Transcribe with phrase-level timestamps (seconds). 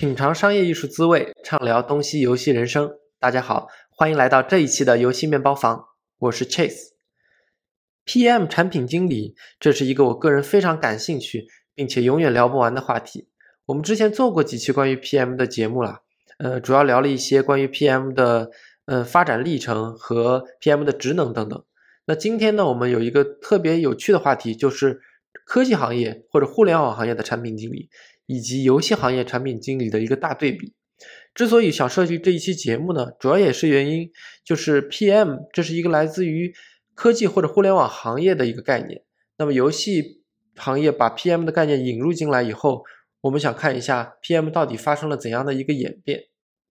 [0.00, 2.90] 品尝商业艺术滋味，畅聊东西游戏人生。
[3.18, 5.88] 大家好，欢迎来到这一期的游戏面包房，
[6.20, 6.92] 我是 Chase。
[8.06, 13.28] PM 产品经理，这是一个我个人非常感兴趣，并且永远聊不完的话题。
[13.66, 16.00] 我们之前做过几期关于 PM 的节目了，
[16.38, 18.50] 呃，主要聊了一些关于 PM 的
[18.86, 21.62] 呃发展历程和 PM 的职能等等。
[22.06, 25.02] 那今天呢，我们有一个特别有趣的话题，就是
[25.44, 27.90] 科技行业或者互联网行业的产品经理。
[28.30, 30.72] 以及游戏行业产品经理的一个大对比。
[31.34, 34.08] 之所以想设计这一期节目呢，主要也是原因，
[34.44, 36.54] 就是 PM 这是一个来自于
[36.94, 39.02] 科技或者互联网行业的一个概念。
[39.36, 40.22] 那么游戏
[40.54, 42.84] 行业把 PM 的概念引入进来以后，
[43.22, 46.26] 我们想看一下 PM 到底发生了怎样的一个演变。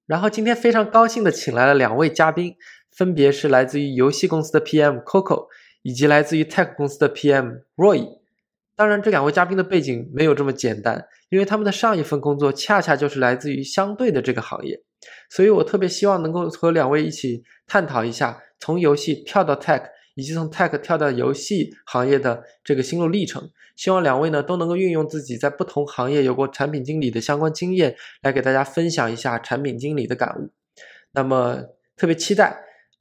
[0.05, 2.55] 然后今天非常高兴的请来了两位嘉宾，
[2.89, 5.47] 分别是来自于游戏公司的 PM Coco，
[5.81, 8.07] 以及来自于 Tech 公司的 PM Roy。
[8.77, 14.81] 当然，这两位嘉宾的背景没有这么简单，因为他们的上一份工作恰恰就是来自于相对的这个行业，
[15.29, 19.83] 所以我特别希望能够和两位一起探讨一下从游戏跳到 tech，
[20.15, 23.49] 以及从 tech 跳到游戏行业的这个心路历程。
[23.75, 30.51] 希望两位呢都能够运用自己在不同行业有过产品经理的相关经验，来给大家分享一下产品经理的感悟。
[31.13, 31.63] 那么
[31.95, 32.57] 特别期待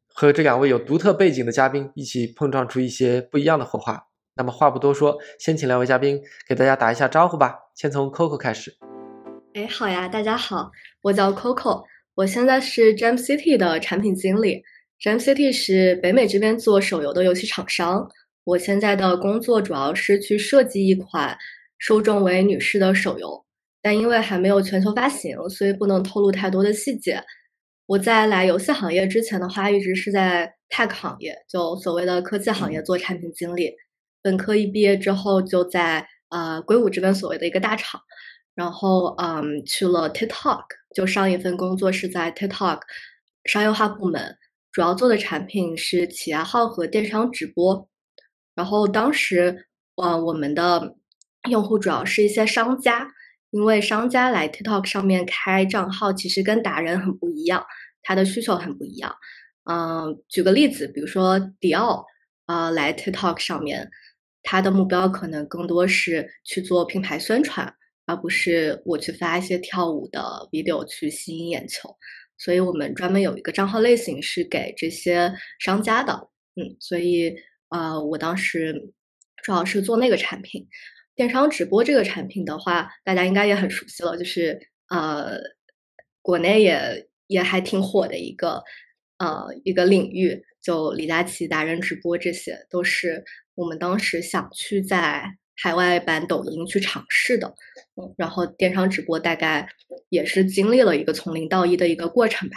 [0.06, 4.06] 和这两位有独特背景的嘉宾一起碰撞出一些不一样的火花。
[4.36, 7.56] 那么话不多说，先请两位嘉宾给大家打一下招呼吧。
[7.78, 8.76] 先从 Coco 开始。
[9.54, 10.68] 哎，好呀，大家好，
[11.00, 11.84] 我叫 Coco，
[12.16, 14.60] 我现在是 Jam City 的产品经理。
[15.00, 18.10] Jam City 是北美这边做手游的游戏厂商。
[18.42, 21.38] 我现在的工作主要是去设计一款
[21.78, 23.44] 受众为女士的手游，
[23.80, 27.22] 但因为还没有全球发行，所以不能透露太多的细节。
[27.86, 33.72] 我在来游戏行业之前的话，一直是在 Tech 行业，就所谓的科技行业做产品经理。
[34.20, 38.00] 本科一毕业之后，就在呃硅谷这边所谓的一个大厂，
[38.54, 40.64] 然后嗯去了 TikTok，
[40.94, 42.80] 就上一份工作是在 TikTok
[43.44, 44.36] 商业化部门，
[44.72, 47.88] 主要做的产品是企业号和电商直播。
[48.54, 49.66] 然后当时
[49.96, 50.96] 呃我们的
[51.48, 53.08] 用户主要是一些商家，
[53.50, 57.64] 因为商家来 TikTok 上面开账号，其实跟达人很不一样，
[58.02, 59.14] 他的需求很不一样。
[59.64, 62.04] 嗯，举个例子，比如说迪奥
[62.46, 63.90] 啊来 TikTok 上面。
[64.50, 67.70] 他的目标可能更多是去做品牌宣传，
[68.06, 71.94] 而不是我去发一些跳舞的 video 去吸引眼球。
[72.38, 76.14] 所以我们专门有一个账号类型是给这些商家的，
[76.56, 77.36] 嗯，所以
[77.68, 78.94] 呃，我当时
[79.42, 80.66] 主要是做那个产品。
[81.14, 85.38] 电商直播这个产品的话，大家应该也很熟悉了，就是呃，
[86.22, 88.62] 国内也也还挺火的一个
[89.18, 93.22] 呃一个领域，就李佳琦达人直播，这些都是。
[93.58, 97.48] 我们当时想去在海外版抖音去尝试的，
[97.96, 99.68] 嗯，然后电商直播大概
[100.10, 102.56] 也是经历了一个从零到一的一个过程吧。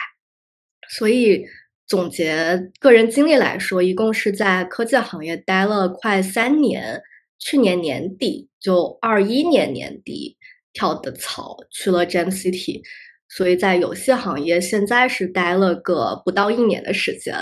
[0.87, 1.43] 所以
[1.87, 7.01] 总结个人经历来说，一共是在科技行业待了快三年。
[7.39, 10.37] 去年年底就二一年年底
[10.73, 12.83] 跳的槽去了 Jam City，
[13.27, 17.35] 所以在游戏行业现在是待了个不到一年的时间，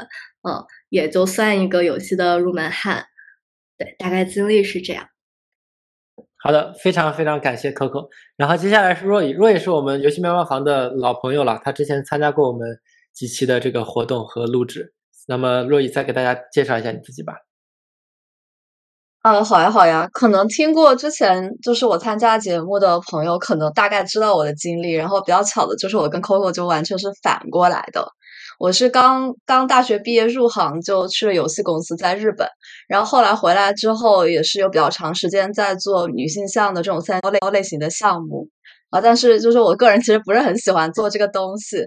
[0.48, 3.06] 嗯，也就算一个游戏的入门汉。
[3.80, 5.08] 对，大概经历是这样。
[6.42, 8.10] 好的，非常非常感谢 Coco。
[8.36, 12.80] 然后接下来是若雨，若雨是我们游戏喵喵房的老朋友了，他之前参加过我们
[13.14, 14.94] 几期的这个活动和录制。
[15.28, 17.34] 那么若雨再给大家介绍一下你自己吧。
[19.22, 24.94] 嗯，好呀好呀，可能听过之前就是我参加节目的朋友，可能大概知道我的经历。
[24.94, 28.14] 然后比较巧的就是我跟 Coco 就完全是反过来的。
[28.60, 32.46] 我是刚刚大学毕业入行就去了游戏公司，在日本，
[32.90, 38.50] 然后后来回来之后也是有比较长时间在做女性向的这种三类类型的项目。
[38.90, 41.78] 啊，但是就是我个人其实不是很喜欢做这个东西，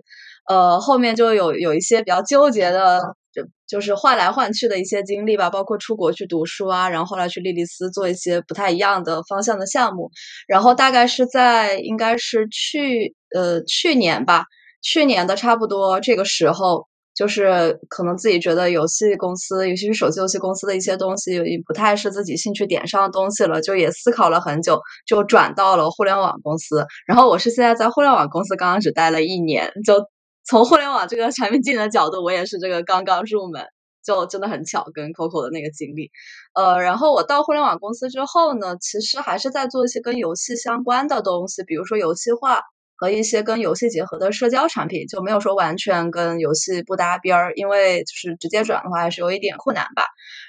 [0.48, 3.02] 呃，后面就有有一些比较纠结的，
[3.34, 10.10] 就就是换来换去的一些经历吧，包括出国去读书啊，然后后来去莉莉丝做一些不太一样的方向的项目，
[10.48, 14.46] 然后大概是在应该是去呃去年吧。
[14.82, 26.84] 去年的差不多这个时候，就是可能自己觉得游戏公司，尤其是手机游戏公司的一些东西，也不太是自己兴趣点上的东西了，就也思考了很久，就转到了互联网公司。
[27.06, 30.04] 然后我是现在在互联网公司刚刚只待了一年，就
[30.44, 33.64] 从互联网这个产品经理的角度，我也是这个刚刚入门，
[34.04, 36.10] 就真的很巧跟 Coco 的那个经历。
[36.54, 42.62] 呃，然后我到互联网公司之后呢，其实还是在做一些跟游戏相关的东西，比如说游戏化。
[43.02, 50.04] 和一些跟游戏结合的社交产品，就没有说完全跟游戏不搭边儿，因为就是直接转的话还是有一点困难吧。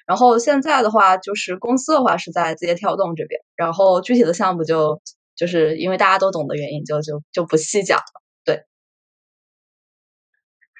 [0.05, 5.01] 然后现在的话，就是公司的话是在字节跳动这边，然后具体的项目就
[5.35, 8.21] 就是因为大家都懂的原因，就就就不细讲了。
[8.45, 8.61] 对，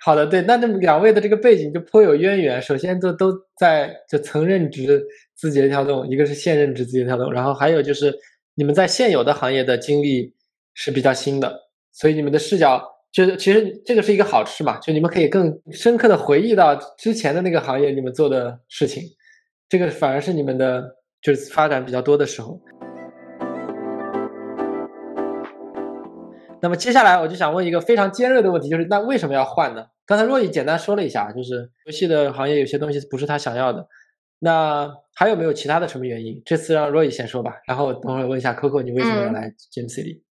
[0.05, 2.61] 好的，对，那那么两位的这个背景就颇有渊源。
[2.61, 5.03] 首先都都在就曾任职
[5.33, 8.13] 字节跳动，一个是现任职字节跳动，然后还有就是
[8.53, 10.35] 你们在现有的行业的经历
[10.73, 11.53] 是比较新的，
[11.91, 19.03] 所以你们的视角就是其实这个是一个好事嘛，就你们可以更深刻的回忆到之前的那个行业你们做的事情，
[19.69, 20.83] 这个反而是你们的
[21.21, 22.59] 就是发展比较多的时候。
[26.61, 29.85] 那么接下来我就想问一个非常尖锐的问题，就是那为什么要换呢？
[30.05, 33.87] 刚才若雨简单说了一下，就是游戏的行业有些东西不是他想要的。
[34.39, 36.41] 那还有没有其他的什么原因？
[36.45, 40.21] 这次让若雨先说吧，然后等会儿问一下 Coco，你为什么要来 GMC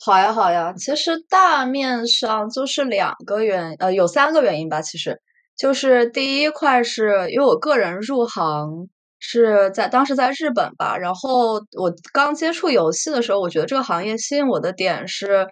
[0.00, 0.72] 好呀，好呀。
[0.76, 4.82] 其实大面上就是两个原，呃，有三个原因吧。
[4.82, 5.20] 其实
[5.56, 8.88] 就是第一块是因为我个人入行。
[9.26, 15.46] 是在当时在日本吧，然后我刚接触游戏的时候，我觉得这个行业吸引我的点是，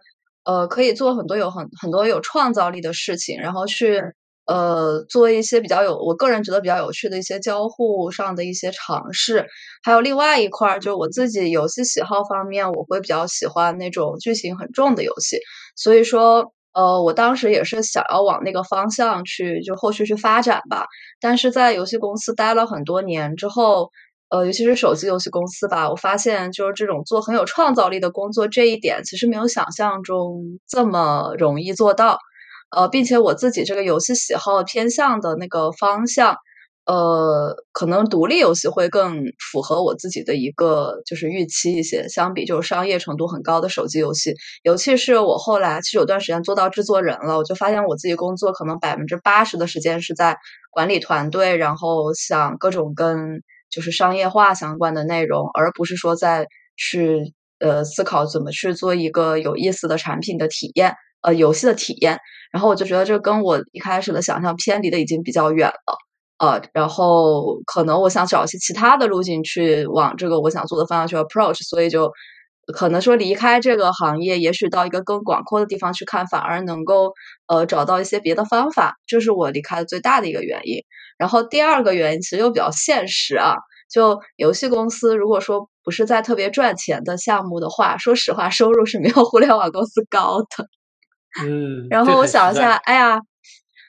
[0.44, 4.02] 呃，可以做很多有很很多有创造力的事情，然后去
[4.46, 9.46] 呃做一些比较有我个人觉得比较有趣的一些交互上的一些尝试，
[9.82, 15.38] 还有另外一块儿就是我自己游戏喜好方面，我会比较喜欢那种剧情很重的游戏，
[15.76, 16.52] 所以说。
[16.74, 20.86] 呃，我当时也是想要往那个方向去，就后续去发展吧。
[21.20, 23.90] 但是在游戏公司待了很多年之后，
[24.30, 32.16] 呃，尤其是手机游戏公司吧，我发现就是这种做很有创造力的工作这一点，其实没有想象中这么容易做到。
[32.76, 36.36] 呃，并且我自己这个游戏喜好偏向的那个方向。
[36.84, 39.22] 呃，可能独立游戏会更
[39.52, 44.34] 符合我自己的一个就是预期一些，相比就是商业程度很高的手机游戏，
[44.64, 50.36] 尤其是我后来其实有段时间做到制作人了，我就发现我自己工作可能百分之八十的时间是在
[50.72, 62.18] 管理团队，然后想各种跟就是商业化相关的内容，而不是说在去呃思考怎么去做一个有意思的产品的体验，呃游戏的体验，
[62.52, 65.96] 然后我就觉得这跟我一开始的想象偏离的已经比较远了。
[66.38, 72.10] 呃，然后可能我想找一些其他的路径去往这个我想做的方向去 approach，所以就
[72.74, 77.12] 可能说离开这个行业，也许到一个更广阔的地方去看，反而能够
[77.46, 80.78] 呃找到一些别的方法，这是我离开的最大的一个原因。
[81.16, 83.54] 然后第二个原因其实又比较现实啊，
[83.88, 90.66] 就游戏公司如果说不是在特别赚钱的项目的话，说实话收入是没有互联网公司高的。
[91.44, 91.86] 嗯。
[91.90, 93.20] 然后我想一下，哎呀。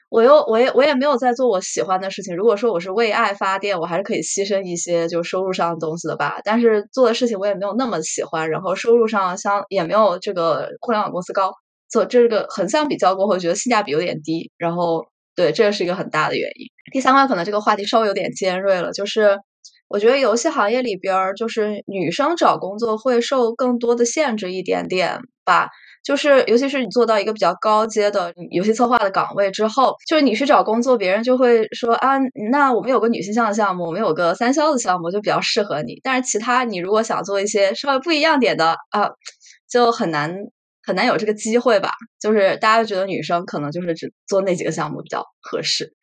[0.10, 2.36] 我又我也我也没有在做我喜欢的事情。
[2.36, 6.40] 如果说我是为爱发电，我还是可以牺牲一些就收入上的东西的吧。
[6.44, 11.52] 但是做的事情我也没有那么喜欢，然后收入上相也没有这个互联网公司高。
[11.90, 14.52] 做这个横向比较过后，觉得性价比有点低。
[14.60, 15.04] 然后
[15.36, 16.68] 对，这是一个很大的原因。
[16.92, 19.40] 第三块可能这个话题稍微有点尖锐了，就是
[19.88, 25.70] 我觉得游戏行业里边就是女生找工作会受更多的限制一点点吧。
[26.04, 32.18] 就是，尤其是你做到一个比较高阶的游戏策划的岗位之后，就是你去找工作，别人就会说啊，
[32.52, 36.00] 那我们有个女性向的项目，我们有个三消的项目，就比较适合你。
[36.04, 39.10] 但是其他你如果想做一些稍微不一样点的啊，
[39.70, 40.36] 就很难
[40.86, 41.92] 很难有这个机会吧。
[42.20, 45.94] 就是大家觉得女生可能就是只做那几个项目比较合适。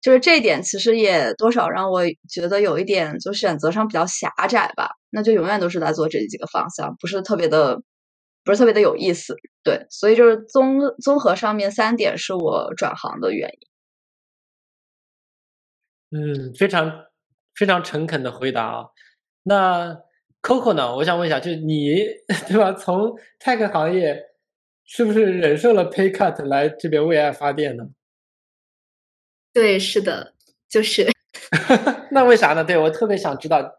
[0.00, 4.90] 就是这一点其实也多少让我觉得有一点就选择上比较狭窄吧。
[5.10, 7.80] 那就永远都是在做这几个方向，不是特别的。
[8.48, 13.68] 不是特别的有意思，对，所以就是综综合上面三点是我转行的原因。
[16.18, 17.04] 嗯，非常
[17.54, 18.86] 非常诚恳的回答啊。
[19.42, 20.00] 那
[20.40, 20.96] Coco 呢？
[20.96, 21.96] 我想问一下，就是你
[22.48, 22.72] 对吧？
[22.72, 24.18] 从 tech 行业
[24.86, 27.84] 是不是忍受了 pay cut 来这边为爱发电呢？
[29.52, 30.32] 对，是的，
[30.70, 31.06] 就是。
[32.10, 32.64] 那为啥呢？
[32.64, 33.74] 对我特别想知道。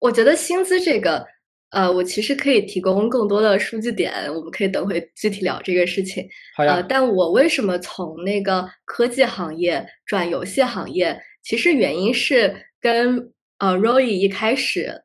[0.00, 1.26] 我觉得薪资这个。
[1.70, 6.28] 呃，我其实可以提供更多的数据点，我们可以等会具体聊这个事情。
[6.56, 6.74] 好呀。
[6.74, 11.16] 呃，但我为什么从那个科技行业转游戏行业？
[11.42, 15.02] 其实原因是跟呃 Roy 一开始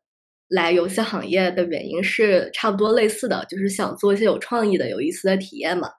[0.48, 5.90] 来游戏行业的原因是差不多类似的，就是想做一些有创意的、有意思的体验嘛。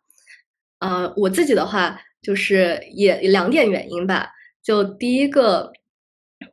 [0.81, 4.29] 呃，我自己的话就是也两点原因吧。
[4.63, 5.73] 就第一个，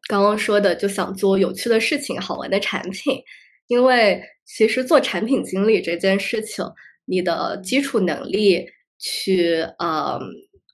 [0.08, 3.20] 刚刚说的，就想做有趣的事情、好玩的产品。
[3.68, 6.66] 因为其实做产品经理这件事情，
[7.06, 8.68] 你的基础能力
[9.00, 10.20] 去呃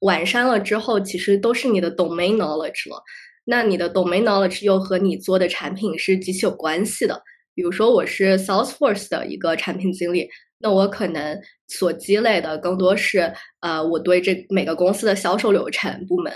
[0.01, 3.01] 完善了之后，其实都是你的 domain knowledge 了。
[3.45, 7.21] 那你的 domain knowledge 又和你做的产品是极其有关系的。
[7.55, 10.29] 比如说，我是 Salesforce 的一个产品经理，
[10.59, 16.31] 那我可能所积累的更多是呃我对这每个公司的销售流程部门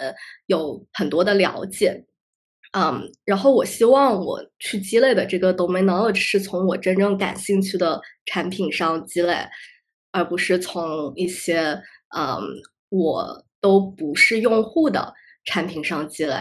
[0.48, 2.04] 有很多的了解。
[2.76, 9.48] 嗯，然后我希望我去积累的这个 domain knowledge 是从我真正感兴趣的产品上积累，
[10.12, 11.80] 而不是从一些
[12.16, 12.42] 嗯
[12.90, 15.14] 我都不是用户的
[15.46, 16.36] 产品上积累。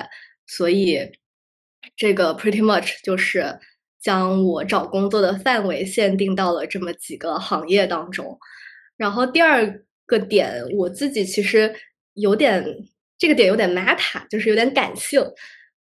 [0.47, 1.01] 所以
[1.97, 3.59] 这个 pretty much 就是
[4.01, 8.39] 将我找工作的范围限定到了这么几个行业当中。
[8.97, 11.75] 然后第二个点，我自己其实
[12.15, 12.65] 有点
[13.19, 15.23] 这个点有点 meta，就是有点感性。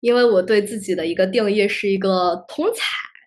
[0.05, 2.83] 因为我对自己的一个定义是一个通才，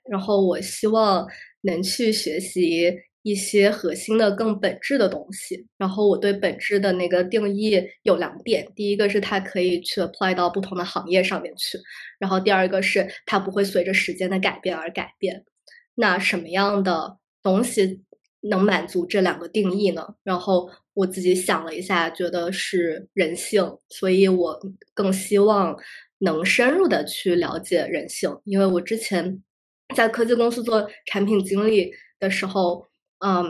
[0.08, 1.28] 然后我希望
[1.62, 2.94] 能去学习
[3.24, 5.66] 一些核心的、更本质的东西。
[5.76, 11.80] 然后我对本质的那个定义有两点：第一个是它可以去 apply 到不同的行业上面去；
[12.20, 15.46] 然后第二个是它不会随着时间的改变而改变。
[15.96, 18.04] 那什么样的东西
[18.42, 20.14] 能满足这两个定义呢？
[20.24, 24.60] 然后我自己想了一下，觉得是人性，所以我
[24.94, 25.76] 更希望。
[26.20, 29.44] 能深入的去了解人性，因为我之前
[29.96, 32.88] 在科技公司做产品经理的时候，
[33.20, 33.46] 嗯，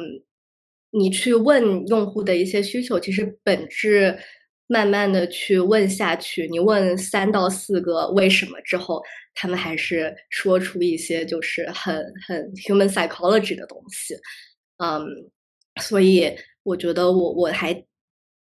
[0.91, 4.19] 你去问用户的一些需求，其实本质
[4.67, 9.01] 慢慢的去问下去，你问三到四个为什么之后，
[9.33, 11.95] 他们还是说出一些就是很
[12.27, 14.13] 很 human psychology 的东西，
[14.83, 15.05] 嗯，
[15.81, 17.85] 所以我觉得我我还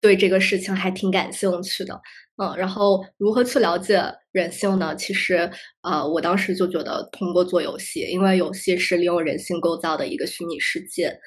[0.01, 2.01] 对这个事情还挺感兴趣的。
[2.37, 4.01] 嗯，然后如何去了解
[4.31, 4.93] 人性呢？
[4.95, 5.49] 其实，
[5.81, 11.17] 呃，我当时就觉得通过做游戏，因为游戏是利用人性构造的一个虚拟世界。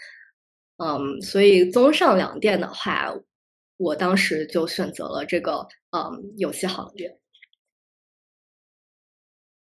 [0.76, 3.14] 嗯，所以综上两点的话，
[3.78, 7.18] 我当时就选择了这个嗯游戏行业。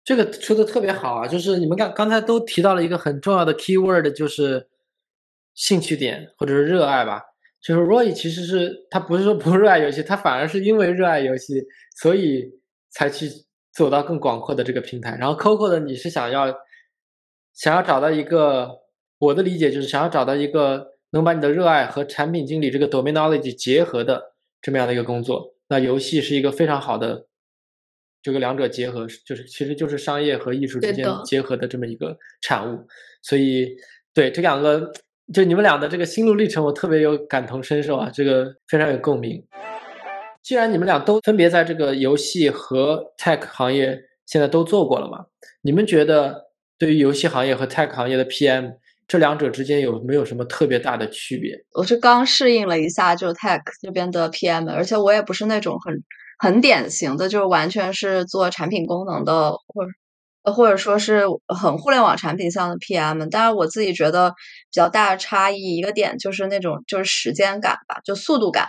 [0.06, 4.70] 这个说的特别好啊，就是你们刚刚才都提到了一个很重要的 key word，就是
[5.54, 7.33] 兴趣点或者是热爱吧。
[7.64, 11.64] 就是 Roy 其实是他不是说不热爱游戏，他反而是因为热爱游戏，
[11.96, 12.52] 所以
[12.92, 13.30] 才去
[13.72, 15.16] 走到更广阔的这个平台。
[15.18, 16.54] 然后 Coco 的你是想要
[17.54, 18.70] 想要找到一个，
[19.18, 25.56] 我的理解就是想要找到一个能把你的热爱和产品经理这个 domain knowledge 结合的这么样的一个工作。
[25.70, 27.28] 那游戏是一个非常好的
[28.22, 32.86] 这个两者结合，就是其实就是商业和艺术之间结合的这么一个产物。
[33.22, 33.78] 所以
[34.14, 34.92] 对这两个。
[35.32, 39.42] 就你们俩的这个心路历程，我特别有感同身受啊，这个非常有共鸣。
[40.42, 45.26] 既然你们俩都分别在这个游戏和 tech 行业现在都做过了嘛，
[45.62, 48.74] 你们觉得对于游戏行业和 tech 行业的 PM
[49.08, 51.56] 这两者之间有没有什么特别大的区别？
[51.74, 56.04] 我是刚适应了一下，就 tech 这边的 PM，而且我也不是那种很
[56.40, 59.92] 很典型的，就是完全是做产品功能的，或者。
[60.44, 64.36] 呃，或者说是很互联网产品上的 PM，但是我自己觉得比
[64.74, 68.68] 较大的差异一个点就是那种就是时间感吧，就速度感。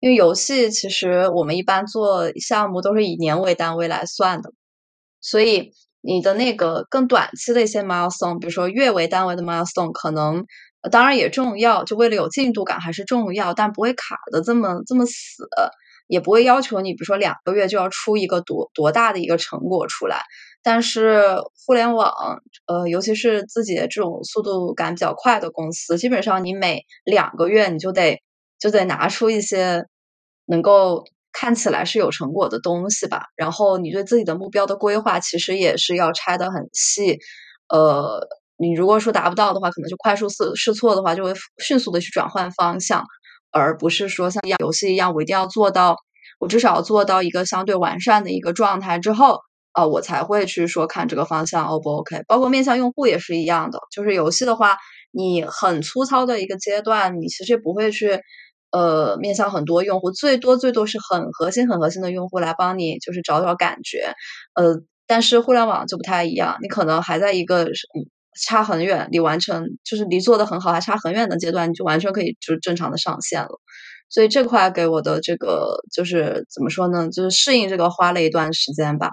[0.00, 4.50] 因为游戏其实我们一般做项目都是以年为单位来算的，
[5.20, 10.44] 所以你的那个更短期的一些 milestone，比如说月为单位的 milestone，可能
[10.90, 15.14] 当然也重要，就为了有进度感还是重要，但不会卡的这么这么死，
[16.08, 20.24] 也不会要求你比如说两个月就要出一个多多大的一个成果出来。
[20.64, 22.12] 但是互联网，
[22.66, 28.20] 呃，尤其是自己这种速度感比较快的公司，基本上你每两个月你就得
[28.60, 29.84] 就得拿出一些
[30.46, 33.24] 能够看起来是有成果的东西吧。
[33.34, 37.18] 然后你对自己的目标的规划，其实也是要拆得很细。
[37.68, 38.20] 呃，
[38.56, 43.04] 你如果说达不到的话，可能就快速试试错的话，就会迅速的去转换方向，
[43.50, 45.96] 而不是说像游戏一样，我一定要做到，
[46.38, 49.40] 我至少要做到一个相对完善的一个状态之后。
[49.72, 53.78] 啊，我才会去说看这个方向 O 不 OK，包括面向用户也是一样的。
[53.90, 54.76] 就是游戏的话，
[55.12, 58.20] 你很粗糙的一个阶段，你其实不会去
[58.70, 64.12] 呃面向很多用户，最多最多是很核心很核心的用户来帮你就是找找感觉。
[64.54, 64.76] 呃，
[65.06, 68.04] 但是互联网就不太一样，你可能还在一个嗯
[68.42, 73.60] 差很远，离完成就是离做的很好还差很远的阶段，你就完全可以就正常的上线了。
[74.10, 77.08] 所以这块给我的这个就是怎么说呢？
[77.10, 79.10] 就是适应这个花了一段时间吧。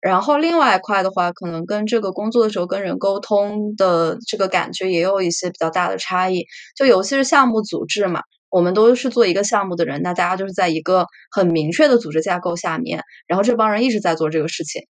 [0.00, 6.44] 然后另外一块的话，可能跟这个工作的时候跟人沟通的这个感觉也有一些比较大的差异。
[6.76, 14.82] 就尤其是项目组织嘛，我们都是做一个项目的人，那大家就是在一个很明确的组织架构下面，然后这帮人一直在做这个事情。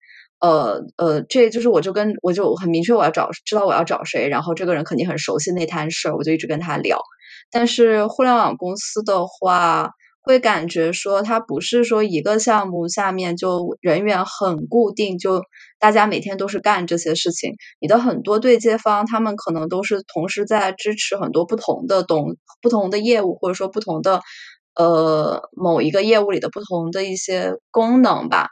[0.40, 6.98] 呃呃，这就是我就跟我就很明确我要找知道我要找谁，然后这个人肯定很熟悉那摊事儿，我就一直跟他聊。
[7.50, 9.90] 但是互联网公司的话。
[10.26, 15.40] 会感觉说，它不是说一个项目下面就人员很固定，就
[15.78, 17.52] 大家每天都是干这些事情。
[17.80, 24.20] 你的很多对接方，他们可能都是同时在支持很多不同的东、不同的业务，或者说不同的
[24.74, 28.48] 呃某一个业务里的不同的一些功能吧。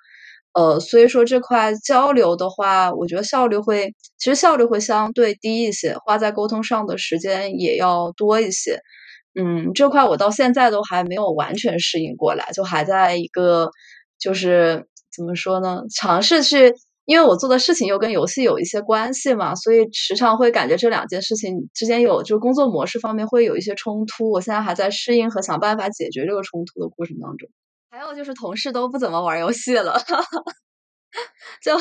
[0.52, 8.78] 呃，所以说这块交流的话，我觉得效率会，其实效率会相对低一些，花在沟通上的时间也要多一些。
[9.34, 13.70] 嗯，这块我到现在都还没有完全适应过来，就还在一个
[14.18, 16.72] 就是怎么说呢，尝试去，
[17.04, 24.30] 因为我做的事情又跟游戏有一些关系嘛，所以时常会感觉这两件事情之间有，就工作模式方面会有一些冲突。
[24.30, 27.48] 我现在还在适应和想办法解决这个冲突的过程当中。
[27.90, 29.94] 还有就是同事都不怎么玩游戏了，
[31.62, 31.78] 就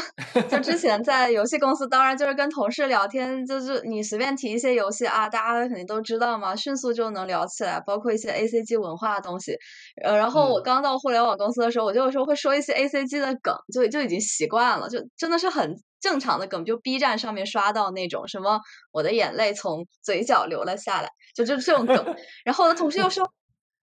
[0.48, 9.58] 就之前在游戏公司，当然就是跟同事聊天，就是你随便提一些游戏啊，大家肯定都知道嘛，迅速就能聊起来，包括一些 A C G 文化的东西。
[10.04, 18.60] 呃，然后我刚到互联网公司的时候，我就有时候会说一些 A C G 的梗，就就已经习惯了，就真的是很正常的梗，就 B 站上面刷到那种什么
[18.92, 21.96] 我的眼泪从嘴角流了下来，就就这种梗。
[22.46, 23.24] 然后我的同事又说。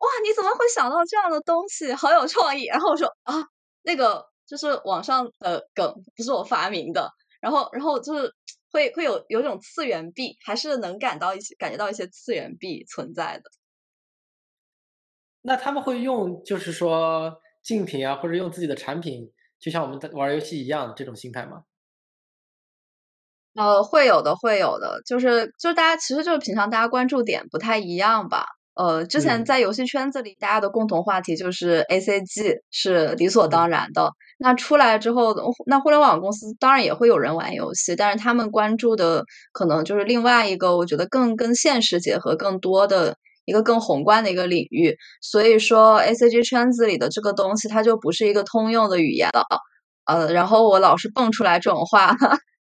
[0.01, 1.93] 哇，你怎么会想到这样的东西？
[1.93, 2.65] 好有创意！
[2.65, 3.35] 然后我说啊，
[3.83, 7.13] 那个就是网上的梗，不是我发明的。
[7.41, 8.35] 然后，然后就是
[8.73, 13.51] 会会有有种次元壁，还是能感到一些感觉到一些次元壁存在的。
[15.43, 21.63] 那他们会用就是说竞品啊，或者用自己的产品，就像我们在玩游戏一样这种心态吗？
[23.55, 28.47] 呃，会有的，会有的，就是就大家其实就是平常大家关注点不太一样吧。
[28.81, 34.11] 呃，之前在游戏圈子里，大家的共同话题就是 A C G 是理所当然的。
[34.39, 35.35] 那出来之后，
[35.67, 39.23] 那互联网公司当然也会有人玩游戏，但是他们关注的
[39.53, 44.97] 可能就是另外一个，我觉得更跟现实结合更多的一个更宏观的一个领域。
[45.21, 49.45] 所以说，A C G 圈子里的这个东西，它就不是一个通用的语言了。
[50.07, 52.17] 呃，然后我老是蹦出来这种话。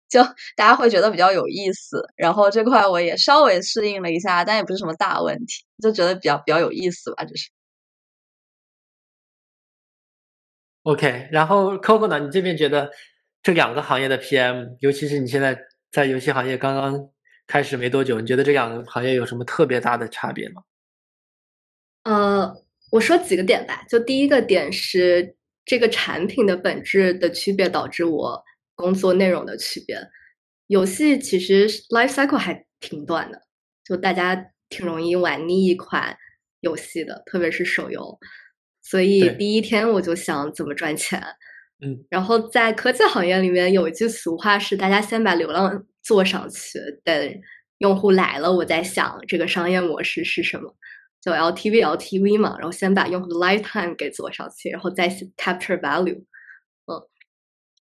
[0.09, 0.23] 就
[0.57, 7.49] 大家会觉得比较有意思，然后这块我也稍微适应了一下，但也不是什么大问题，就觉得比较比较有意思吧，就是。
[10.85, 12.19] OK，然后 Coco 呢？
[12.21, 12.91] 你这边觉得
[13.43, 15.59] 这两个行业的 PM，尤其是你现在
[15.93, 17.11] 在游戏行业刚刚
[17.47, 20.63] 开始没多久，你觉得这两个行业有什么特别大的差别吗？
[22.05, 22.55] 呃，
[22.91, 28.43] 我说几个点吧，就第一个点是这个产品的本质的区别导致我。
[28.79, 30.01] 工作内容的区别，
[30.69, 33.43] 游戏其实 life cycle 还挺短的，
[33.85, 36.17] 就大家挺容易玩腻一款
[36.61, 38.19] 游戏的，特别是手游。
[38.81, 41.21] 所以第一天我就想怎么赚钱。
[41.85, 47.41] 嗯，然后在科技行业里面有一句俗话是：大家先把流量做上去，等
[47.79, 50.75] 用户来了，我在想这个商业模式是什么，
[51.21, 56.23] 就 LTV LTV 嘛，然后先把用户的 lifetime 给做上去，然后再 capture value。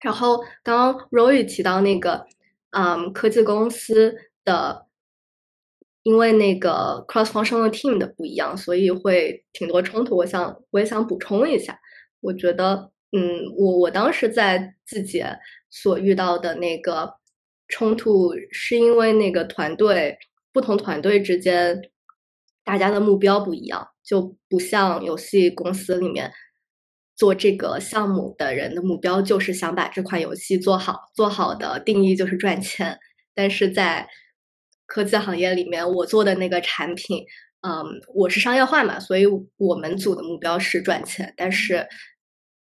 [0.01, 2.25] 然后刚刚 Roy 提到那个，
[2.71, 4.87] 嗯，科技公司的，
[6.03, 10.17] 因为那个 cross functional team 的不一样，所以会挺多冲突。
[10.17, 11.79] 我想我也想补充一下，
[12.19, 15.37] 我觉得，嗯，我我当时在字节
[15.69, 17.13] 所遇到的那个
[17.67, 20.17] 冲突，是因为那个团队
[20.51, 21.79] 不同团队之间，
[22.63, 26.31] 大家的目标不一样，就不像游戏公司里面。
[27.21, 32.97] 做这个项目的人的目标就是想把这款游戏做好，做好的定义就是赚钱。
[33.35, 34.07] 但是在
[34.87, 37.23] 科技行业里面，我做的那个产品，
[37.61, 41.31] 嗯，我是商业化嘛，所以我们组的目标是赚钱。
[41.37, 41.87] 但是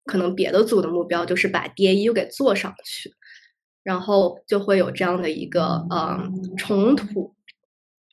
[0.05, 3.13] 可能别的组的目标就是把 DAU 给做上去，
[3.83, 7.35] 然后就会有这样的一个嗯冲突。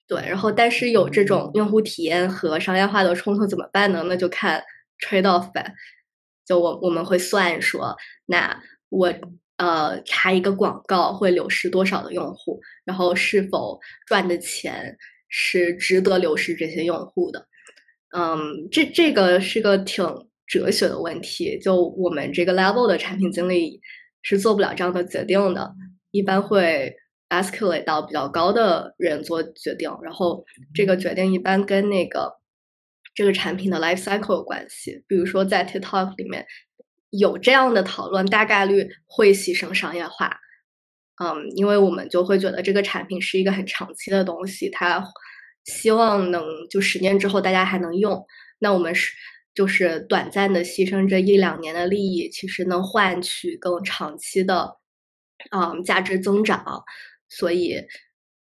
[0.06, 4.04] 对，然后但是有这种用户体验和商业化的冲突怎么办呢？
[4.06, 4.62] 那就看
[5.00, 5.72] trade off 呗。
[6.46, 9.12] 就我我们会算说，那我
[9.56, 14.96] 呃插一个广告会流失多少的用户，然后是否赚的钱
[15.28, 17.46] 是值得流失这些用户的？
[18.16, 20.06] 嗯，这这个是个挺
[20.46, 21.58] 哲学的问题。
[21.58, 23.80] 就我们这个 level 的产品经理
[24.22, 25.74] 是做不了这样的决定的，
[26.12, 26.94] 一般会
[27.28, 32.35] escalate 到比较高的人做决定，然后这个决定一般跟那个。
[33.16, 36.46] 这个产品的 life cycle 有关系，比如说在 TikTok 里面
[37.10, 40.38] 有这样的讨论，大概率会牺牲商业化。
[41.18, 45.02] 嗯，因为我们就会觉得这个产品是一个很长期的东西，它
[45.64, 48.24] 希望能就十年之后大家还能用。
[48.58, 49.14] 那我们是
[49.54, 54.76] 就是短暂的牺牲这一两年的利益，其实能换取更长期的
[55.50, 56.84] 嗯价值增长。
[57.28, 57.82] 所以，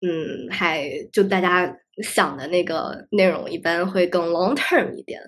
[0.00, 1.76] 嗯，还就大家。
[2.02, 5.18] 想的那个内容一般会更 long term 一点，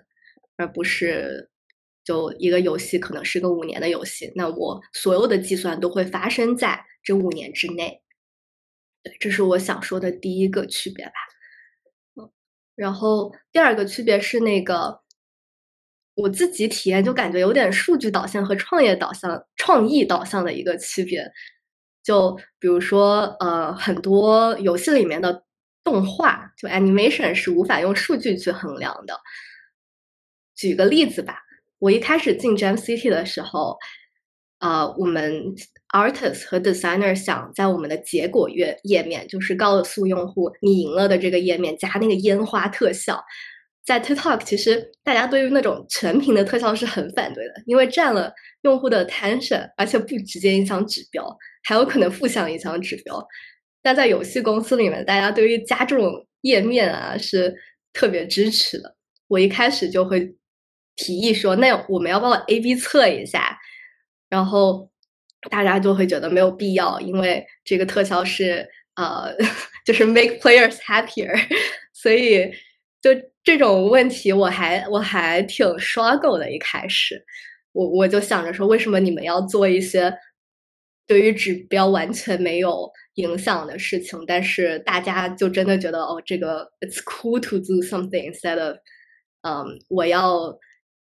[0.59, 1.49] 而不是
[2.05, 8.03] 就一个游戏可能是个五年的游戏，那我所有的计算都会发生在这五年之内。
[9.03, 11.13] 对，这是我想说的第一个区别吧。
[12.21, 12.31] 嗯，
[12.77, 15.01] 然后第二个区别是那个，
[16.17, 21.33] 我自己体验就感觉有点数据导向和创业导向、创意导向的一个区别。
[22.09, 25.45] 就比如说，呃，很多游戏里面的
[25.85, 29.21] 动画，就 animation 是无法用数据去衡量的。
[30.57, 31.43] 举个例子吧，
[31.79, 33.77] 我一开始进 Jam City 的时候，
[34.57, 35.55] 啊，我们
[35.93, 43.23] artist 和 designer 想在我们的结果页页面，就是告诉用户你赢了的这个页面加那个烟花特效。
[43.85, 51.25] 在 TikTok，其实大家对于那种全屏的特效是很反对的，因为占了用户的 attention，而且不直接影响指标，
[51.69, 53.23] 还有可能负向影响指标。
[53.83, 57.55] 但在游戏公司里面，大家对于加这种页面啊是
[57.93, 58.97] 特别支持的。
[59.27, 60.35] 我一开始就会
[60.97, 63.59] 提议说，那我们要不要 A/B 测一下？
[64.31, 64.91] 然后
[65.51, 69.35] 大家就会觉得没有必要，因为这个特效是呃，
[69.85, 71.39] 就是 make players happier，
[71.93, 72.51] 所以。
[73.01, 73.11] 就
[73.45, 76.51] 这种问题，我还我还挺 struggle 的。
[76.51, 77.25] 一开始，
[77.71, 80.13] 我我就想着说，为什么你们要做一些
[81.09, 84.23] 对于指标完全没有影响的事情？
[84.27, 88.77] 但是大家就真的觉得，哦，这个 it's cool to do something instead of，
[89.43, 90.57] 嗯，我要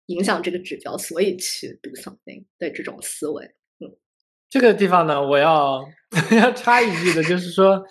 [0.08, 3.46] 影响这个指标，所以去 do something 的这种思维。
[3.80, 3.96] 嗯，
[4.50, 5.82] 这个地方呢，我要
[6.38, 7.82] 要插一句的，就是说。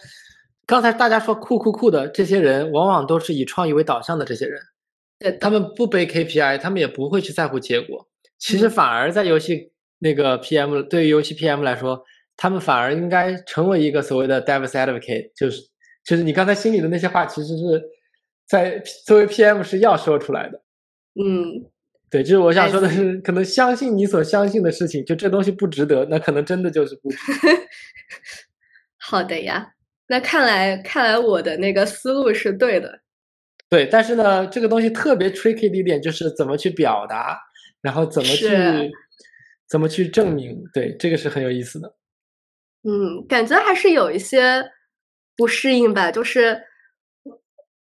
[0.67, 4.61] 刚才大家说酷酷酷的这些人，往往都是以创意为导向的这些人，
[5.19, 8.09] 对，他们不背 KPI，他们也不会去在乎结果。
[8.39, 9.70] 其实反而在游戏
[10.01, 12.05] 那个 PM，对于游戏 PM 来说，
[12.37, 15.63] 他们反而应该成为一个所谓的 Devs Advocate，就是
[16.05, 17.83] 就是你刚才心里的那些话，其实是
[18.49, 20.61] 在作为 PM 是要说出来的。
[21.23, 21.71] 嗯，
[22.11, 27.19] 对，就是我想说的是，可能相信你所相信的事情，就这东西不值得，那可能真的就是不值。
[28.99, 29.75] 好的呀。
[30.09, 33.01] 那看来，看来我的那个思路是对的。
[33.69, 37.39] 对，但是呢，这个东西特别 tricky 的一点就是怎么去表达，
[37.81, 38.49] 然后怎么去
[39.71, 40.63] 怎么去证明。
[40.75, 41.95] 对，这个是很有意思的。
[42.83, 44.71] 嗯，感觉还是有一些
[45.37, 46.63] 不适应吧，就是，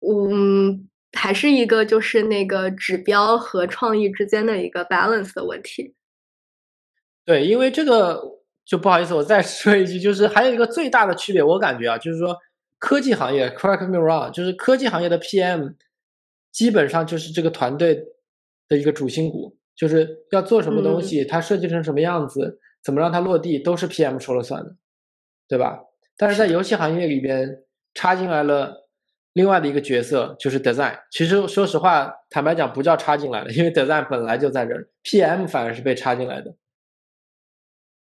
[0.00, 5.94] 嗯，还是一个就是那个指标和创意之间的一个 balance 的问题。
[7.24, 8.42] 对，因为这个。
[8.66, 12.34] 就不好意思，我再 说一句，就是还有一个最大的区别，我感觉啊，就是说
[12.78, 15.74] 科技行业，correct me wrong，就是科技行业的 PM
[16.50, 18.02] 基本上就是这个团队
[18.66, 24.76] 的一个主心骨，就是要做什么东西，它设计成什么样子，怎么让它落地，都是 PM 说了算的，
[25.48, 25.80] 对吧？
[26.16, 28.88] 但是在游戏行业里边插进来了
[29.32, 31.00] 另外的一个角色，就是 design。
[31.10, 36.54] 其实说实话，坦白讲，不叫插进来了，因为 design 本来就在这儿，PM 反而是被插进来的。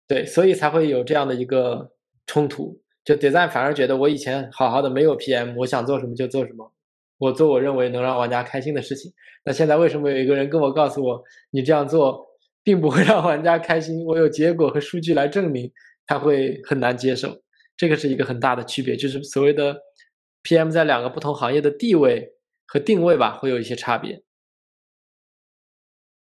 [0.07, 1.91] 对，所以才会有这样的一个
[2.25, 2.81] 冲突。
[3.03, 6.73] 就 design 反而觉得我以前好好的没有 PM，我想做什么就做什么，
[7.21, 9.13] 我做我认为能让玩家开心的事情。
[9.45, 12.25] 那现在为什么有一个人跟我告诉我，你这样做
[12.63, 14.03] 并不会让玩家开心？
[14.05, 15.71] 我有结果和数据来证明，
[16.07, 17.29] 他会很难接受。
[17.77, 19.77] 这个是一个很大的区别，就是所谓的
[20.43, 22.33] PM 在两个不同行业的地位
[22.65, 24.23] 和定位吧，会有一些差别。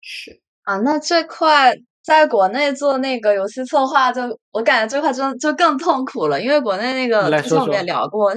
[0.03, 1.75] 是啊，那这块。
[2.03, 8.33] 在国内做那个游戏策划，就我感觉这块真就更痛苦了，因为国内那个之前我们也聊过，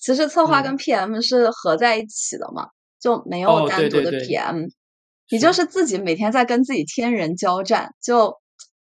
[0.00, 2.68] 其实策划跟 PM 是合在一起的嘛，
[3.00, 4.68] 就没有单独的 PM，
[5.30, 5.64] 你就是。
[5.66, 8.34] 自己每天在跟自己天人交战，就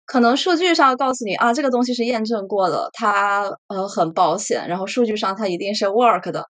[0.06, 6.46] 可能数据上告诉你啊，这个东西是验证过的，它呃很保险，然后数据上它一定是 work 的，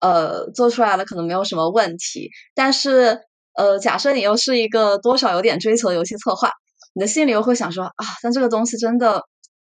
[0.00, 3.20] 呃做出来了可能没有什么问题，但是
[3.54, 6.50] 呃假设你又是一个多少有点追求的游戏策划。
[6.92, 9.22] 你的心里又会想说啊，但这个东西真的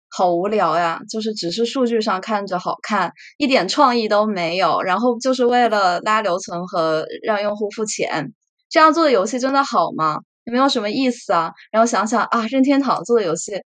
[0.09, 8.33] 好无聊呀，就是只是数据上看着好看，一点创意都没有，然后就是为了拉留存和让用户付钱，
[8.69, 10.19] 这样做的游戏真的好吗？
[10.45, 11.51] 也没有什么意思啊。
[11.71, 13.61] 然后想想啊，任天堂做的游戏。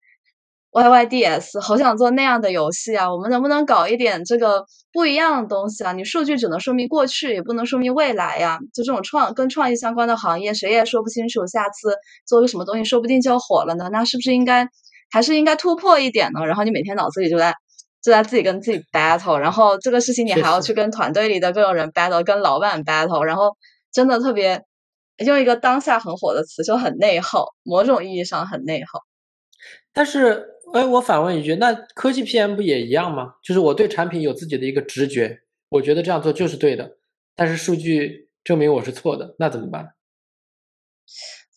[0.73, 3.13] Y Y D S，好想做那样的游戏啊！
[3.13, 5.91] 我们能不能搞一点这个不一样的东西啊？
[5.91, 8.57] 你数据只能说明过去，也不能说明未来呀。
[8.73, 13.89] 就这种创跟创意相关的行业，谁也说不清楚，下次做个什么东西，说不定就火了呢。
[13.91, 14.65] 那是不是应该
[15.11, 16.47] 还是应该突破一点呢？
[16.47, 17.55] 然后你每天脑子里就在
[18.03, 23.57] 就在自己跟自己 battle，然后这个事情你还要去跟团队里的各种人 battle，跟老板 battle，然后
[23.93, 24.65] 真的特别
[25.19, 29.01] 用一个当下很火的词，就很内耗，某种意义上很内耗。
[29.93, 30.47] 但是。
[30.73, 33.35] 哎，我反问一句，那科技 PM 不也一样吗？
[33.43, 36.97] 就是我对产品有自己的一个直觉，我觉得这样做就是对的，
[37.35, 39.95] 但是数据证明我是错的，那怎么办？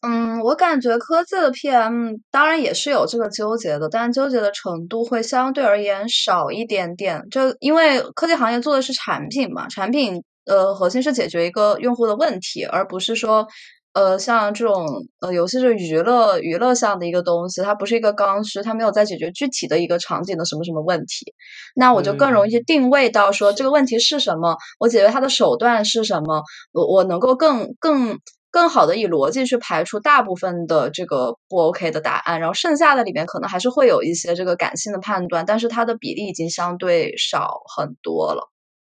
[0.06, 7.22] 嗯，我感觉科技的 PM 当然也是有这个纠结的，但纠结的程度会相对而言少一点点。
[7.32, 13.48] 就因为科技行业做的是产品嘛，产品呃核心是解决一个用户的问题，而不是说
[13.94, 14.86] 呃，像这种
[15.22, 21.34] 呃游戏是娱乐娱乐项的一个东西，它不是一个刚需，它没有在解决具体的一个场景的什么什么问题，
[21.76, 28.20] 那我就更容易去定位到说这个问题是什么，我解决它的手段是什么，我我能够更更
[28.54, 38.52] 更好的以逻辑去排除大部分的这个不 OK 的答案，然后剩下的里面可能还是会有一些这个感性的判断，但是它的比例已经相对少很多了。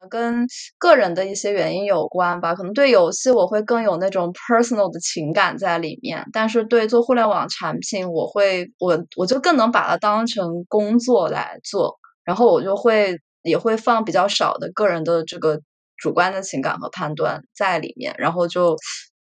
[0.10, 0.48] 跟
[0.80, 15.62] 个人的一些原因有关吧，可能对游戏我会更有那种 personal 的情感在里面，但是对做互联网产品，我会我我就更能把它当成工作来做，然后我就会也会放比较少的个人的这个
[15.98, 18.76] 主观的情感和判断在里面，然后就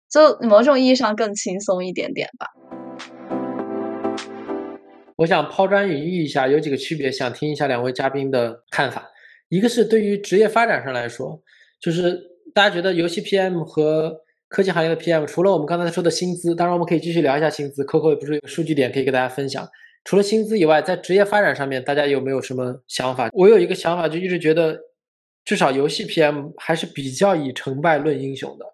[0.09, 2.47] 就某种意义上更轻松一点点吧。
[5.17, 9.11] 我想抛砖引玉一下，有几个区别，想听一下两位嘉宾的看法。
[9.49, 11.41] 一个是对于职业发展上来说，
[11.79, 12.19] 就是
[12.53, 17.83] 大家觉得游戏 PM 和科技行业的 PM，除了我们刚才说的薪资，当然我们可以继续聊一下薪资。
[17.83, 19.67] Coco 也不是有数据点可以给大家分享。
[20.05, 23.29] 除了薪资以外，在职业发展上面，大家有没有什么想法？
[23.33, 24.79] 我有一个想法，就一直觉得，
[25.43, 28.65] 至少游戏 PM 还是比较以成败论英雄的，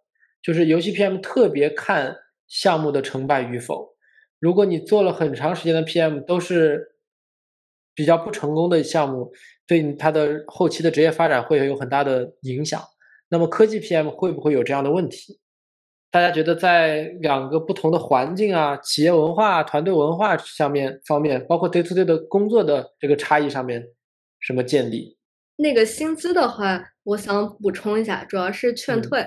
[0.45, 2.15] 就是游戏 PM 特别看
[2.47, 3.95] 项目的成败与否。
[4.39, 6.95] 如果你做了很长时间的 PM，都是
[7.95, 9.31] 比较不成功的项目。
[9.65, 12.79] 对他的后期的职业发展会有很大的影响。
[13.29, 15.39] 那么科技 PM 会不会有这样的问题？
[16.12, 23.84] 大家觉得在两个不同的环境啊、企业文化、团队文化上面方面，包括 day to day 的工作的这个差异上面，
[24.39, 25.17] 什么建立？
[25.55, 29.25] 那个薪资的话，我想补充一下，主要是劝退。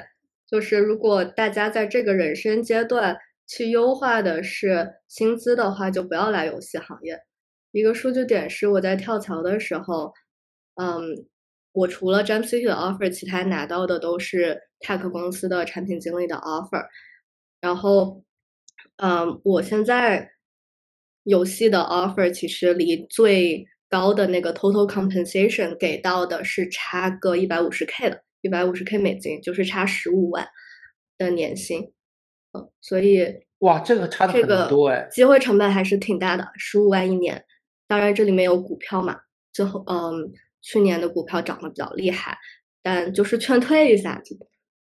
[0.51, 7.21] 就是如果大家在这个人生阶段去优化的是薪资的话，就不要来游戏行业。
[7.73, 10.13] 一个数据点是我在跳槽的时候。
[10.81, 11.27] 嗯，
[11.73, 16.87] 我除了 Jump City 的 offer，其他拿到的都是 tech 公司的产品经理的 offer。
[17.61, 18.23] 然后，
[18.99, 20.31] 嗯，我现在
[21.25, 30.49] 游戏的 offer 其实离最高的那个 total compensation 给到的是差个一百五十 k 的，一百五十 k 美金，就是差十五万
[31.17, 31.93] 的年薪。
[32.53, 33.27] 嗯，所以
[33.59, 37.45] 哇，这个差的很多哎，机会成本还是挺大的，十五万一年。
[37.87, 39.21] 当然这里面有股票嘛，
[39.53, 40.33] 最后嗯。
[40.61, 42.37] 去年的股票涨得比较厉害，
[42.83, 44.21] 但就是劝退一下。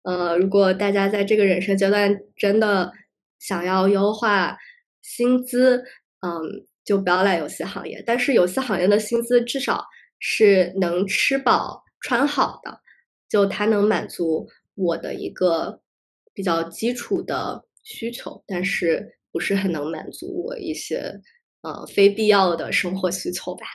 [0.04, 2.92] 呃，如果大家在这个人生阶段真的
[3.40, 4.56] 想要优化
[5.02, 5.84] 薪资，
[6.20, 8.02] 嗯，就不要来游戏行业。
[8.06, 9.84] 但是游戏行业的薪资至少
[10.20, 12.80] 是能吃饱穿好的，
[13.34, 15.80] 就它能满足我的一个
[16.32, 21.20] 比较基础的需求，但是不是很能满足我一些
[21.62, 23.66] 呃非必要的生活需求吧。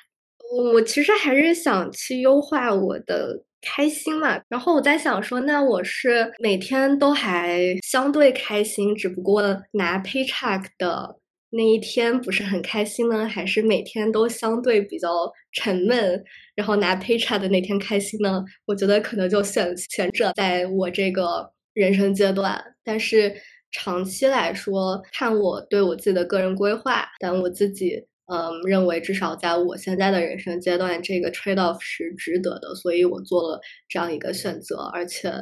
[0.74, 9.42] 我其实还是想去优化我的开心嘛，然后我在想说，那我是每天都还相对开心，只不过
[9.74, 11.18] 拿 paycheck 的
[11.50, 15.10] 那一天不是很开心呢，还是每天都相对比较
[15.52, 16.24] 沉闷，
[16.60, 18.44] 然后拿 paycheck 的那天开心呢？
[18.66, 23.34] 我觉得可能就选前者，在我这个人生阶段，但是
[23.72, 28.06] 长期来说，看我对我自己的个人规划，但我自己。
[28.32, 34.84] 嗯，认为至少在我现在的人生阶段，这个 trade off 是值得的，所以我做了这样一个选择。
[34.94, 35.34] 而且，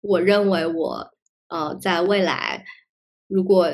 [0.00, 1.08] 我认为我
[1.46, 2.64] 呃，在未来，
[3.28, 3.70] 如果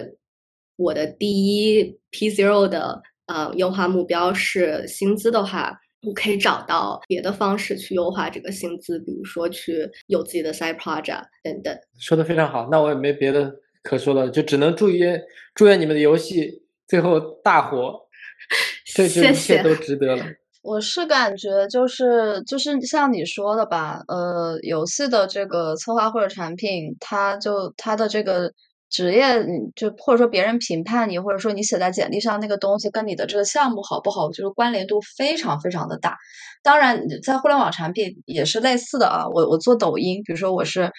[0.77, 11.77] 我的第一 P zero 的呃优化目标是薪资的话，我可以找到别的方式去优化这个薪资，比如说去有自己的 side project 等等。
[11.99, 15.23] 说的非常好，那我也没别的可说了，就只能祝愿
[15.55, 18.01] 祝愿你们的游戏最后大火。
[18.95, 20.25] 这一切都值得了。
[20.63, 28.53] 我是感觉就是就是像你说的吧，呃，游戏的这个策划或者产品，它就它的这个
[28.91, 36.17] 职业，就或者说别人评判你，或者说你写在简历上那个东西，跟你的这个项目好不好，就是关联度非常非常的大。
[36.63, 39.27] 当然，在互联网产品也是类似的啊。
[39.29, 40.91] 我我做抖音，比如说我是。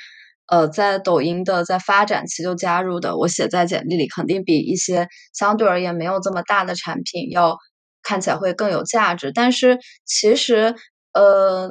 [0.48, 7.56] 呃，在抖音的在发展期就加入的，我写在简历里肯定比一些相对而言没有这么大的产品要
[8.04, 9.32] 看起来会更有价值。
[9.34, 10.76] 但是其实，
[11.14, 11.70] 呃，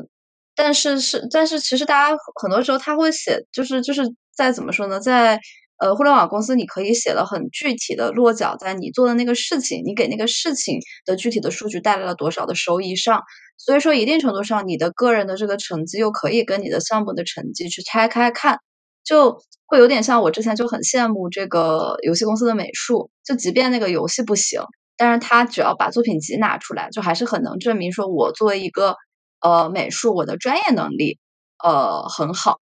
[0.54, 4.02] 但是是，但是其实大家很多时候他会写，就是就是
[4.34, 5.38] 在怎么说呢，在
[5.80, 13.22] 呃互联网公司，你可以写的很具体的落脚在你做的那个事情，你给那个事情的具体的数据带来了多少的收益上。
[13.58, 18.58] 所以说，一定程度上，你的个人的这个成绩又可以跟你的项目的成绩去拆开看。
[19.02, 24.60] 就会有点像我之前就很羡慕这个游戏公司的美术，就即便那个游戏不行，
[24.96, 28.96] 但是他只要把作品集拿出来，就还是很能证明说我作为一个
[29.40, 31.18] 呃美术，我的专业能力
[31.64, 32.58] 呃很好，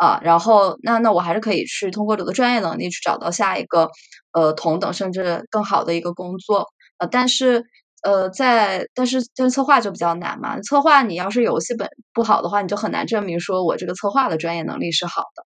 [0.00, 3.90] 啊，然后那那我还是可以去通过我的专业能力去找到下一个
[4.32, 6.66] 呃同等甚至更好的一个工作，
[6.98, 7.64] 呃，但是
[8.02, 15.44] 呃在但是但是策划就比较难嘛，策划你要是游戏本不好的话，你就很难证明说我这个策划的专业能力是好的。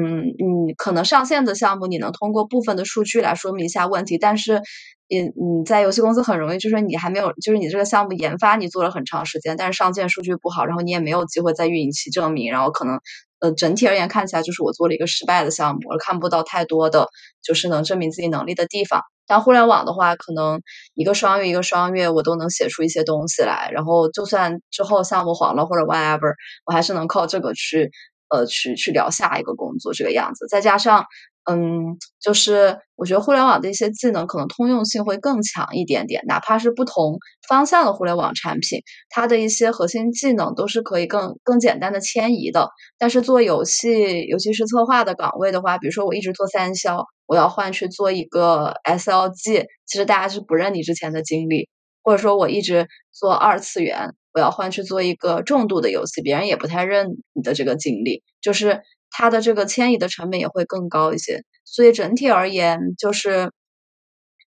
[0.00, 0.26] 嗯，
[0.66, 4.62] 你可能上线的项目，你能通过部分的数据来说明一下问题，但是，
[5.08, 13.00] 你你在游戏公司很容易，就是你还没有，就是你这个项目研发你做了很长时间，但是上线数据不好，然后你也没有机会在运营期证明，然后可能，
[13.40, 17.08] 呃，整体而言看起来就是我做了一个失败的项目，而看不到太多的
[17.42, 19.02] 就是能证明自己能力的地方。
[19.26, 20.60] 但互联网的话，可能
[20.94, 26.32] 一个双月一个双月，我都能写出一些东西来，然后就算之后项目黄了或者 whatever，
[26.66, 27.90] 我还是能靠这个去。
[28.30, 31.06] 呃，去去聊下一个工作这个样子，再加上，
[31.50, 42.68] 嗯，就是我觉得互联网的一些技能可能通用性会更强一点点，哪怕是不同方向的互联网产品，它的一些核心技能都是可以更更简单的迁移的。
[42.98, 51.68] 但是做游戏，尤其是策划的岗位的话，比如说我一直做三消，我要换去做一个 SLG，其实大家是不认你之前的经历，
[52.02, 54.14] 或者说我一直做二次元。
[54.34, 61.42] 我要换去做一个重度的游戏，别人也不太认你的这个经历，就是它的这个迁移的成本也会更高一些。
[61.64, 63.50] 所以整体而言，就是，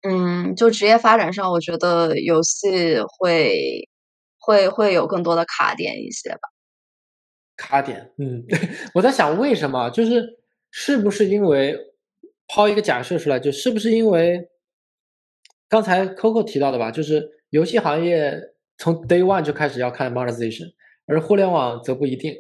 [0.03, 3.89] 嗯，就职业发展上，我觉得游戏会
[4.39, 6.41] 会会有更多的卡点一些吧。
[7.57, 8.45] 卡点，嗯，
[8.95, 10.39] 我在想为什么，就是
[10.71, 11.77] 是不是因为
[12.47, 14.49] 抛一个假设出来，就是不是因为
[15.69, 18.41] 刚才 Coco 提到的吧，就是游戏行业。
[18.81, 20.73] 从 day one 就开始要看 monetization，
[21.07, 22.33] 而互联网则不一定。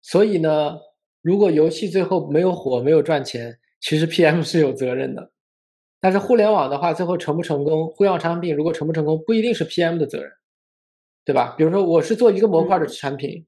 [0.00, 0.78] 所以呢，
[1.26, 5.32] 如果游戏最后没有火、没有赚钱，其实 PM 是有责任的。
[6.00, 10.30] 但是互联网的话，最后成不成功，互联网产品如果成不成功，不一定是 PM 的责任，
[11.24, 11.56] 对吧？
[11.58, 13.44] 比如说，我是做一个模块的产品，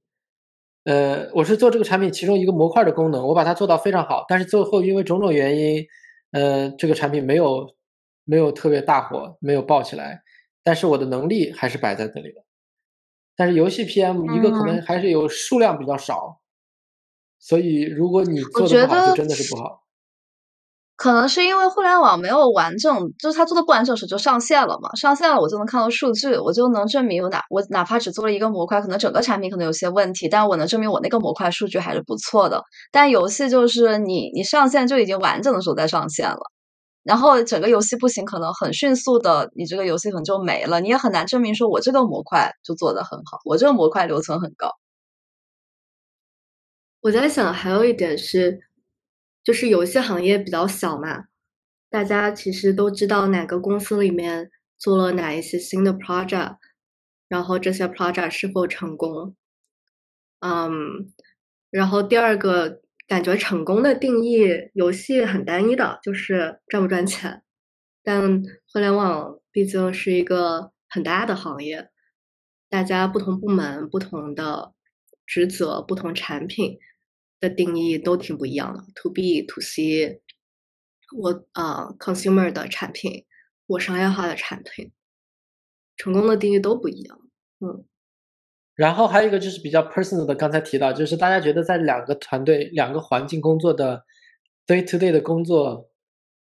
[0.87, 5.87] 呃，我是做这个产品其中一个模块的功能，我把它做到非常好，但是最后因为种种原因，
[6.33, 7.77] 呃，这个产品没有
[8.25, 10.21] 没有特别大火，没有爆起来。
[10.65, 12.43] 但是我的能力还是摆在这里的，
[13.37, 16.41] 但是游戏 PM 一个可能还是有数量比较少，
[17.39, 19.85] 所以如果你做的不好，就真的是不好。
[20.97, 32.65] 可能是因为互联网没有完整，就是他做的不完整时就上线了嘛，上线了我就能看到数据，我就能证明我哪我哪怕只做了一个模块，可能整个产品可能有些问题，但我能证明我那个模块数据还是不错的。
[32.91, 36.41] 但游戏就是你你上线就已经完整的时候再上线了。
[37.05, 44.73] 然后整个游戏不行，可能很迅速的，你这个游戏可能就没了，你也很难证明说我这个模块就做的很好，我这个模块留存很高。
[47.01, 48.61] 我在想，还有一点是，
[49.43, 51.25] 就是游戏行业比较小嘛，
[51.89, 56.57] 大家其实都知道哪个公司里面做了哪一些新的 project，
[57.29, 59.35] 然后这些 project 是否成功。
[60.41, 61.13] 嗯，
[61.71, 62.81] 然后第二个。
[63.09, 67.43] 感觉成功的定义，游戏很单一的，就是赚不赚钱。
[68.03, 71.89] 但互联网毕竟是一个很大的行业，
[72.69, 74.75] 大家不同部门、不同的
[75.29, 76.79] 职责、不同产品
[77.39, 78.83] 的定义都挺不一样的。
[78.97, 80.23] To B、To C，
[81.17, 83.27] 我啊，consumer 的产品，
[83.67, 84.91] 我商业化的产品，
[85.97, 87.21] 成功的定义都不一样。
[87.61, 87.85] 嗯。
[88.75, 94.05] 然后还有一个就是比较 personal 的，刚才提到，就是大家觉得在两个团队、两个环境工作的
[94.67, 95.91] day to day 的工作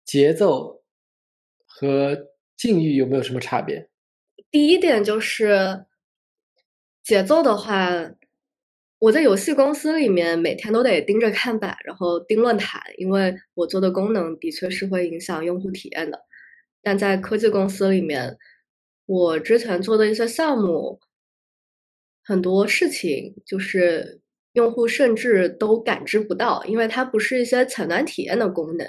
[0.04, 0.82] 节奏
[1.66, 2.16] 和
[2.56, 3.88] 境遇有没有什么差别？
[4.50, 5.84] 第一点就是
[7.02, 7.90] 节奏的话，
[9.04, 16.18] 我在游戏公司里面每天都得盯着看板，然后盯论坛，因为我做的功能的确是会影响用户体验的。
[16.82, 18.38] 但在科技公司里面，
[19.04, 21.00] 我之前做的一些项目。
[22.24, 24.22] 很多事情就是
[24.54, 28.88] 用户甚至都感知不到，因为它不是一些前端体验的功能。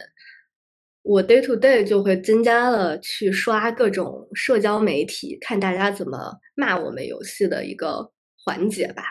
[1.01, 8.13] 我 day to day 就会增加了去刷各种社交媒体，看大家怎么骂我们游戏的一个
[8.45, 9.04] 环节吧。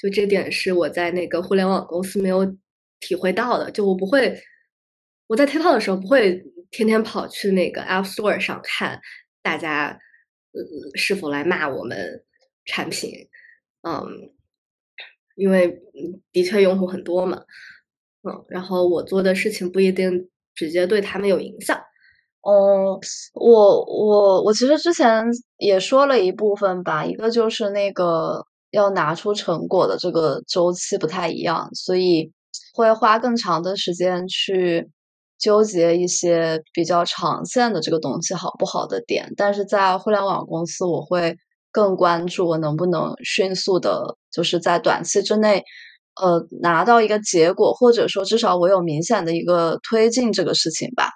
[0.00, 2.46] 就这点是我在那个互联网公司没有
[3.00, 3.70] 体会到的。
[3.70, 4.40] 就我不会，
[5.26, 9.00] 我在 TikTok 的时候不会天天跑去那个 App Store 上看
[9.42, 9.98] 大家
[10.52, 10.60] 呃
[10.94, 12.24] 是否来骂我们
[12.64, 13.10] 产品。
[13.82, 14.30] 嗯，
[15.36, 15.80] 因为
[16.32, 17.44] 的确用户很多嘛，
[18.22, 21.80] 嗯，然后我做的事情不一定直接对他们有影响。
[22.42, 22.98] 哦，
[23.34, 25.24] 我我我其实之前
[25.58, 32.32] 也说了一部分吧，一个就是那个要拿出成果的这个周期不太一样，所以
[32.74, 34.88] 会花更长的时间去
[35.38, 39.32] 纠结一些比较长线的这个东西好不好的点。
[39.36, 41.36] 但是在互联网公司，我会。
[41.70, 45.62] 更关注我能不能迅速的，就是在短期之内，
[46.20, 51.10] 呃拿到一个结果，或者说至少我有明显的一个推进这个事情吧。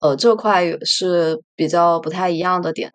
[0.00, 2.92] 呃，这块是比较不太一样的点。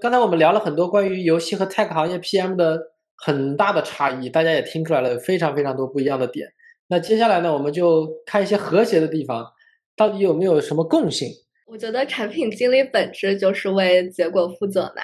[0.00, 2.78] 刚才我们聊了很多关于游戏和 tech 行业 PM 的
[3.16, 6.48] 很大的差异，大家也听出来了非常非常多不一样的点。
[6.88, 9.46] 那接下来呢，我们就看一些和谐的地方，
[9.96, 11.28] 到底有没有什么共性？
[11.66, 15.02] 我觉得产品经理本质就是为结果负责嘛，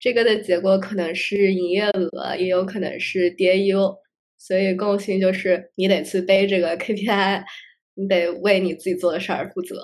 [0.00, 3.98] 这个的结果可能是营业额，也有可能是 DAU，
[4.38, 7.44] 所以共性就是你得去背这个 KPI。
[7.96, 9.76] 你得为你自己做的事儿负责，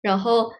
[0.00, 0.50] 然后，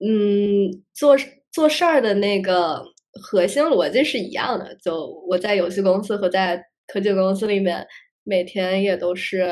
[0.00, 1.16] 嗯，做
[1.54, 4.74] 做事儿的那个核心逻辑是一样的。
[4.82, 7.86] 就我在游戏公司和在科技公司里面，
[8.24, 9.48] 每天也都是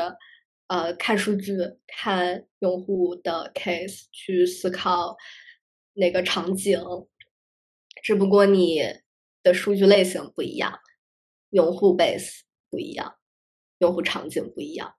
[0.67, 1.55] 呃看数据、
[1.87, 5.15] 看用户的 case，去思考
[5.93, 6.77] 哪个场景。
[8.03, 8.81] 只不过你
[9.41, 10.77] 的数据类型不一样，
[11.51, 13.15] 用户 base 不一样，
[13.77, 14.93] 用户场景不一样。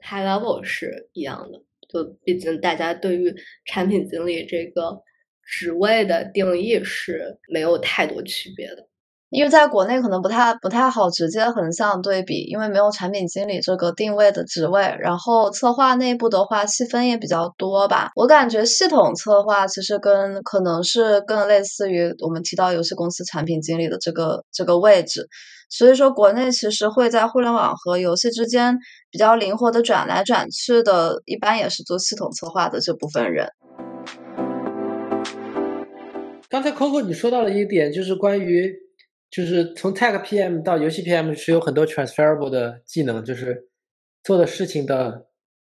[0.00, 3.34] High level 是一样的，就毕竟大家对于
[3.64, 5.02] 产品经理这个
[5.46, 8.86] 职位的定义是没有太多区别的。
[9.30, 14.94] 因为在国内可能不太不太好直接横向对比，因为没有产品经理这个定位的职位。
[15.00, 18.10] 然后策划内部的话细分也比较多吧。
[18.14, 25.26] 我感觉系统策划其实跟可能是更类似于我们提到游戏公司产品经理的这个这个位置。
[25.70, 28.76] 所以说，国内其实会在互联网和游戏之间
[29.10, 33.48] 比较灵活的转来转去的，一般也是做系统策划的这部分人。
[36.52, 38.78] 刚才 Coco 你说到了一点，就是关于，
[39.30, 43.70] 就是从 Tech PM 到游戏 PM 是有很多 transferable 的技能，就是
[44.22, 45.28] 做的事情的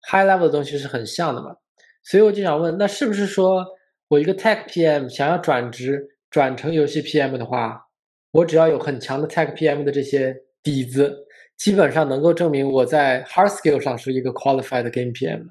[0.08, 1.56] high level 的东西是很像的嘛。
[2.04, 3.66] 所以我就想问，那是不是说
[4.06, 7.88] 我一个 Tech PM 想要转职转成游戏 PM 的话？
[8.30, 11.26] 我只要有很强的 Tech PM 的这些底子，
[11.56, 15.48] 基本上能够证明我在 Hard Skill 上是一个 Qualified Game PM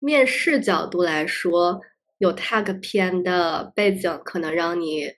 [0.00, 1.80] 面试角度来说，
[2.18, 5.12] 有 Tech PM 的背景可能让你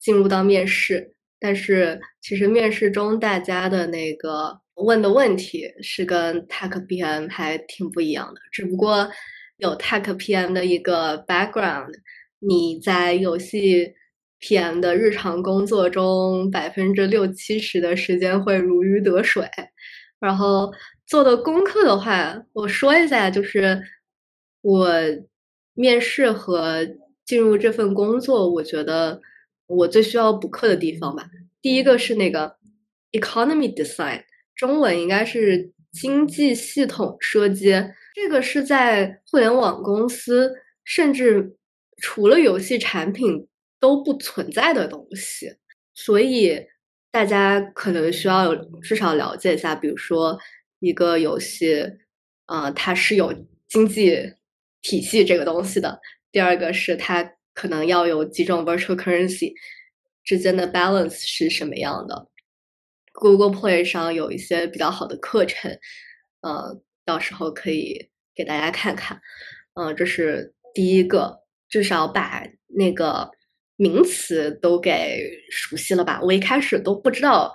[0.00, 8.40] 进入到面试，但是其实面试中大家的那个问的问题是跟 Tech PM 还挺不一样的。
[8.52, 9.10] 只不过
[9.56, 11.92] 有 Tech PM 的一个 background，
[12.38, 13.94] 你在游戏。
[14.40, 19.44] PM 的日常工作中，百分之六七十的时间会如鱼得水。
[20.20, 20.72] 然后
[21.08, 23.82] 做的功课的话，我说一下，就是
[24.60, 24.88] 我
[25.78, 26.86] 面试和
[27.24, 29.20] 进入这份工作，我觉得
[29.66, 31.30] 我最需要补课的地方吧。
[31.62, 32.56] 第一个是那个
[33.12, 34.24] economy design，
[34.54, 37.72] 中文应该是经济系统设计。
[38.14, 41.56] 这个是在互联网公司，甚至
[42.02, 43.46] 除了游戏产品。
[43.80, 45.54] 都不存在的东西，
[45.94, 46.66] 所以
[47.12, 48.52] 大家可能需要
[48.82, 50.36] 至少了解一下，比如说
[50.80, 51.84] 一个游戏，
[52.46, 53.32] 呃，它是有
[53.68, 54.34] 经济
[54.82, 56.00] 体系这个东西的。
[56.30, 59.52] 第二个是它可能要有几种 virtual currency
[60.24, 62.28] 之间的 balance 是什么样的。
[63.12, 65.78] Google Play 上有一些比较好的课程，
[66.42, 69.20] 呃，到时候可以给大家看看。
[69.74, 73.30] 嗯，这是第一个，至少把那个。
[73.80, 75.22] 名词都给
[75.52, 76.18] 熟悉了吧？
[76.20, 77.52] 我一开始都不知道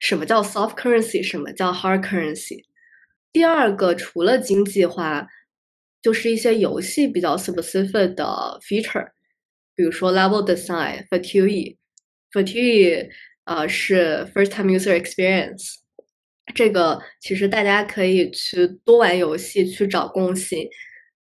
[0.00, 2.62] 什么叫 soft currency，什么叫 hard currency。
[3.32, 5.26] 第二个，除了经济化，
[6.02, 9.08] 就是一些游戏比较 specific 的 feature，
[9.74, 11.76] 比如说 level design、fatigue、
[12.32, 13.08] fatigue，
[13.44, 15.76] 呃，是 first time user experience。
[16.54, 20.68] 这个其实大家可以去多玩游戏，去找共性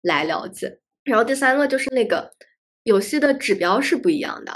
[0.03, 0.81] 来了解。
[1.05, 2.33] 然后第三个就是那个。
[2.85, 4.53] 游戏的指标是不一样的，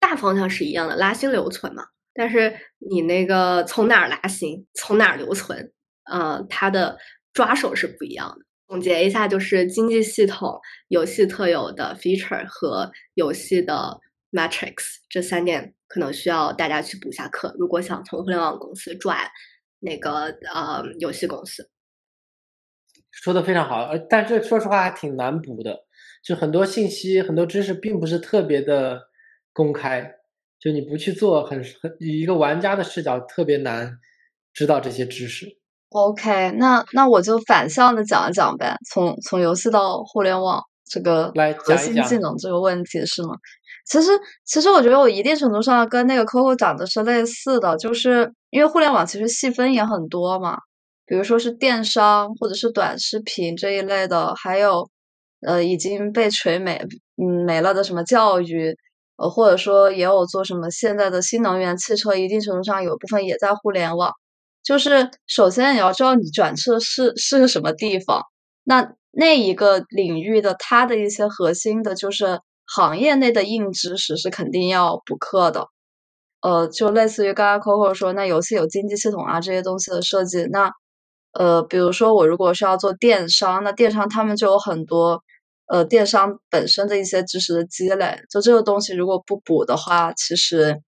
[0.00, 1.84] 大方向是一样的，拉新留存嘛。
[2.12, 5.72] 但是你那个从哪儿拉新，从哪儿留存，
[6.10, 6.98] 呃，它的
[7.32, 8.44] 抓手是不一样的。
[8.68, 14.00] 总结一下，就是经济系统、游戏特有的 feature 和游戏的
[14.32, 17.54] metrics 这三点，可能需要大家去补下课。
[17.58, 19.18] 如果想从互联网公司转
[19.78, 21.70] 那个呃游戏公司，
[23.12, 25.86] 说的非常好，呃，但是说实话还挺难补的。
[26.24, 29.00] 就很多信息、很多知识并不是特别的
[29.52, 30.12] 公开，
[30.58, 33.96] 就你不去做，很很以一个玩家的视角特别难
[34.52, 35.46] 知道这些知识。
[35.96, 43.34] OK，那那我就反向的讲一讲呗，从从游戏到互联网这个核心技能这个问题是吗？
[43.86, 44.10] 其实
[44.44, 50.58] 其实我觉得我一定程度上跟那个 Coco 讲的是类似的，就是因为互联网其实细分也很多嘛，
[51.06, 54.88] 比如说是电商或者是短视频这一类的，还有。
[55.46, 56.82] 呃，已经被锤没，
[57.22, 58.74] 嗯，没了的什么教育，
[59.16, 64.10] 呃，或者说也有做什么现在的新能源汽车，一定程度上有部分也在互联网。
[64.66, 68.20] 就是首先你要知道你转车是是个什么地方，
[68.64, 75.68] 那那一个领域的它的一些核心的，就是行业内的硬知识是肯定要补课的。
[76.42, 80.70] 呃，就类似于刚刚 Coco 说，那游戏有经济系统啊这些东西的设计，那
[81.32, 85.22] 呃，比如说我如果是要做电商，那电商他们就有很多。
[85.68, 90.80] 呃，电商本身的一些知识的积累，就这个东西如果不补的话，其实，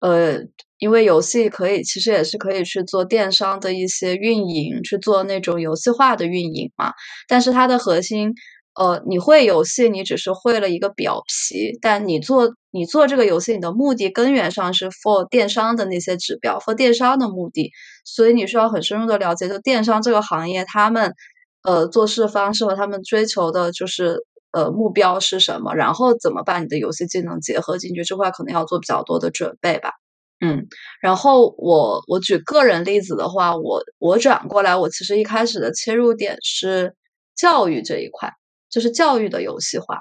[0.00, 0.38] 呃，
[0.78, 6.92] 因为游戏可以，其实也是可以去做电商的一些运营，去做那种游戏化的运营嘛。
[7.28, 8.32] 但是它的核心，
[8.74, 17.70] 呃，你会游戏，你只是会了一个表皮，但你做你做这个游戏，你的目的根源上是 for 电商的那些指标，for 电商的目的，
[18.04, 21.14] 所以你需要很深入的了解，就电商这个行业他们。
[21.62, 24.16] 呃，做事方式和他们追求的就是
[24.52, 29.92] 呃目标是什么，然后怎么把你的游戏技能结合进去，这块可能要做比较多的准备吧。
[30.40, 30.66] 嗯，
[31.02, 36.94] 然后我我举个人例子的话，我我转过来，我其实一开始的切入点是
[37.36, 38.32] 教育这一块，
[38.70, 39.98] 就是教育的游戏化。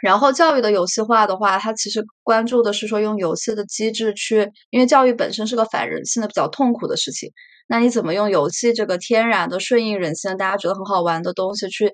[0.00, 7.32] 然后教育的游戏化的话，它其实关注的是说用游戏的机制去，因为教育本身是个反人性的、比较痛苦的事情。
[7.68, 11.92] 那你怎么用游戏这个天然的顺应人性、大家觉得很好玩的东西，去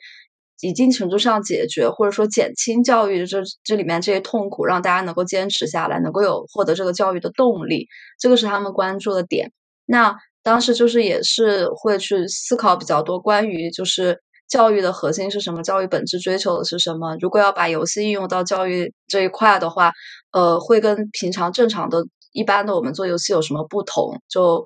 [0.60, 7.86] 一定程度上解决或者说减轻教育这这里面这些痛苦，让大家能够坚持下来，能够有获得这个教育的动力，
[8.18, 9.52] 这个是他们关注的点。
[9.86, 14.20] 那当时就是也是会去思考比较多关于就是。
[14.46, 15.62] 教育的核心是什么？
[15.62, 17.16] 教育本质追求的是什么？
[17.18, 19.90] 如果要把游戏应用到教育这一块的话，
[20.32, 24.20] 呃，会跟平常正常的一般的我们做游戏有什么不同？
[24.28, 24.64] 就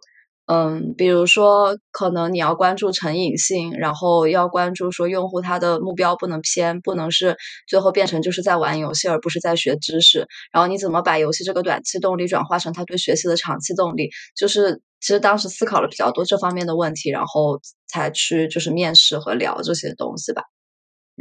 [0.51, 7.37] 嗯，比如说，可能你要关注成瘾性，然后要关注说用户他的目标不能偏，不能是
[7.69, 10.27] 最后变成就是在玩游戏，而不是在学知识。
[10.51, 14.09] 然后你怎么把游戏这个短期动力转化成他对学习的长期动力？
[14.35, 20.43] 就是其实当时思考了比较多这方面的问题，然后才去就是面试和聊这些东西吧。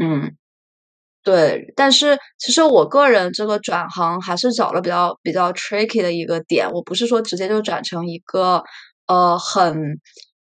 [0.01, 0.37] 嗯，
[1.23, 1.73] 对。
[1.75, 8.63] 但是其实我个人这个转行还是找了比较比较 tricky 的一个点，我不是说直接就转成一个。
[9.07, 9.99] 呃，很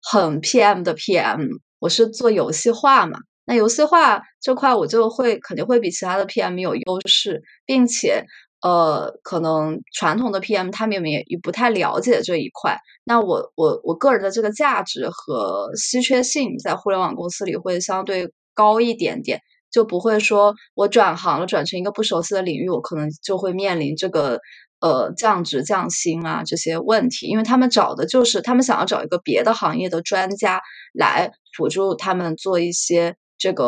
[0.01, 1.47] 很 PM 的 PM，
[1.79, 8.25] 我是做游戏化嘛，那游戏化这块我就会肯定会比其他的 PM 有优势，并且
[8.61, 19.39] 呃，可能传统的 PM 他们也也不太了解这一块，那我我我个人的这个价值和稀缺性在互联网公司里会相对高一点点，
[19.71, 24.37] 就不会说我转行了转成一个不熟悉的领域，我可能就会面临这个。
[24.81, 30.61] 呃，降职降薪啊这些问题，因为他们找的就是他们想要找一个别的行业的专家
[30.93, 33.65] 来辅助他们做一些这个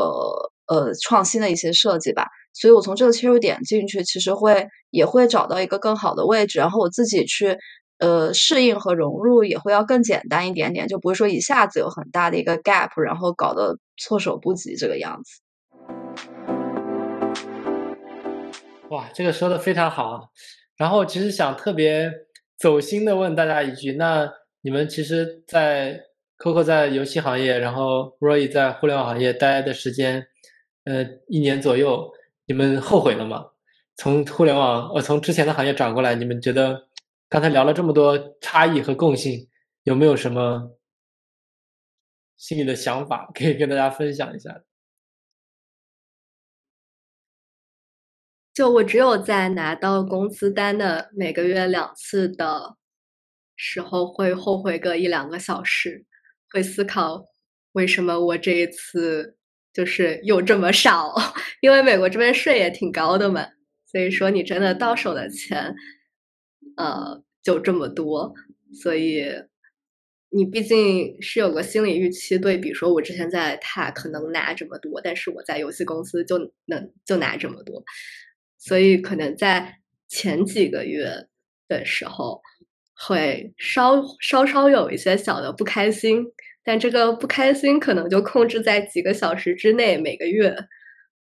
[0.67, 2.27] 呃创新的一些设计吧。
[2.53, 7.57] 所以我从这个切入点进去，其实会也会找到一个更好的位置，然后我自己去
[7.99, 15.41] 呃适应和融入也会要更简单一点点，就不会说一下子有很大的一个 gap，然后搞得措手不及这个样子。
[18.89, 20.29] 哇，这个说的非常好。
[20.77, 22.11] 然后其实想特别
[22.57, 26.05] 走心的问大家一句：那你们其实，在
[26.37, 30.27] Coco 在游戏行业，然后 Roy 在互联网行业待的时间，
[30.85, 32.11] 呃，一年左右，
[32.45, 33.47] 你们后悔了吗？
[33.95, 36.87] 从互联网，呃，从之前的行业转过来，你们觉得
[37.29, 39.47] 刚才聊了这么多差异和共性，
[39.83, 40.71] 有没有什么
[42.37, 44.61] 心里的想法可以跟大家分享一下？
[48.53, 52.75] 就我只有在拿到工资单的每个月两次的
[53.55, 56.05] 时候，会后悔个一两个小时，
[56.51, 57.23] 会思考
[57.71, 59.37] 为什么我这一次
[59.73, 61.13] 就是又这么少，
[61.61, 63.47] 因为美国这边税也挺高的嘛，
[63.85, 65.73] 所以说你真的到手的钱，
[66.75, 68.33] 呃，就这么多，
[68.73, 69.25] 所以
[70.29, 77.81] 你毕竟是有个心理预期，对比说我之前在塔可能拿这么多，但是我在游戏公司就能就拿这么多。
[78.63, 81.27] 所以可能在前几个月
[81.67, 82.39] 的时候，
[82.95, 86.23] 会稍稍稍有一些小的不开心，
[86.63, 90.49] 但这个不开心可能就控制在几个小时之内，每个月，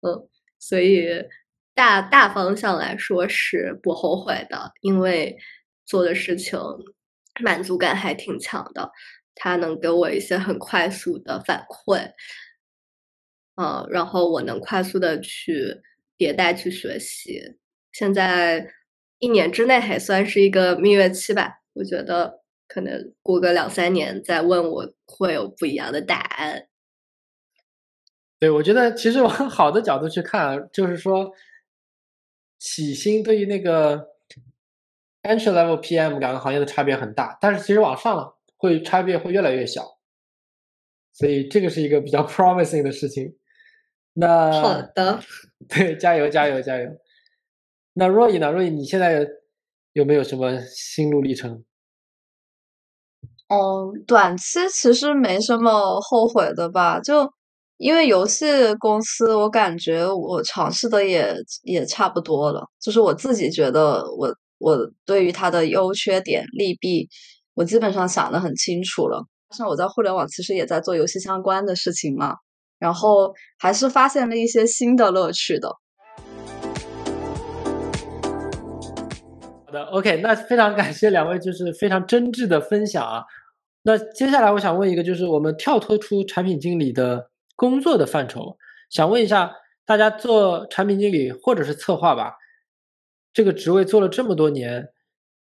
[0.02, 0.28] 嗯，
[0.60, 1.08] 所以
[1.74, 5.36] 大大方向来说是不后悔的，因为
[5.84, 6.56] 做的事情
[7.42, 8.92] 满足感还挺强的，
[9.34, 12.12] 它能给我一些很快速的反馈，
[13.56, 15.82] 嗯，然后我能快速的去。
[16.16, 17.56] 迭代去学习，
[17.92, 18.70] 现在
[19.18, 21.62] 一年之内还算是一个蜜月期吧。
[21.74, 26.68] 我觉得可能过个两三年再问我会有不一样的答案。
[28.38, 31.32] 对，我觉得其实往 好的角度去看，就是说，
[32.58, 34.10] 起薪对于那个
[35.22, 39.98] entry level PM 两个行业的差别很大，但是其实往上会差别会越来越小，
[41.12, 43.36] 所以这个是一个比较 promising 的事情。
[44.14, 45.20] 那好的，
[45.68, 46.88] 对，加油加油加油！
[47.94, 48.50] 那若依呢？
[48.52, 49.26] 若依，你现在
[49.92, 51.64] 有没有什么心路历程？
[53.48, 57.30] 嗯，短期其实没什么后悔的吧，就
[57.76, 58.46] 因为游戏
[58.78, 67.08] 公司，我感觉我尝试的也也差不多了，就是我自己觉得我我对于它的优缺点利弊，
[67.54, 69.26] 我基本上想的很清楚了。
[69.50, 72.34] 像我在互联网其实也在做游戏相关的事情嘛，
[72.78, 75.68] 然后还是发现了一些新的乐趣的。
[79.66, 83.24] 好的，OK，那非常感谢两位，就是非常真挚的分享啊。
[83.82, 88.56] 那接下来我想问一个，就是我们跳脱出产品经理的工作的范畴，
[88.88, 89.52] 想问一下
[89.84, 92.34] 大家做产品经理或者是策划吧，
[93.32, 94.88] 这个职位做了这么多年，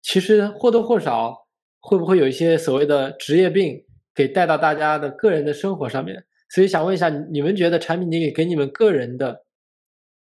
[0.02, 1.46] 其实或多或少
[1.80, 6.24] 会不会有一些所谓的职业病给带到大家的个人的生活上面？
[6.48, 9.44] 所以想问一下，你们觉得产品经理给你们个人的，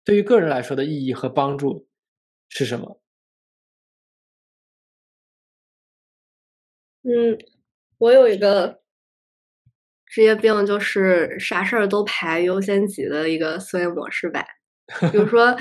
[0.05, 1.87] 对于个人来说的意义和帮助
[2.49, 2.99] 是什么？
[7.03, 7.37] 嗯。
[7.97, 8.81] 我有一个
[10.07, 14.43] 职业病，就是啥事儿都排优先级的一个思维模式吧。
[15.11, 15.55] 比如 说，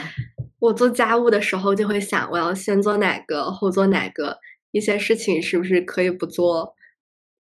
[0.58, 4.38] 我做家务的时候就会想，我要先做哪个，后做哪个。
[4.72, 6.74] 一些事情是不是可以不做？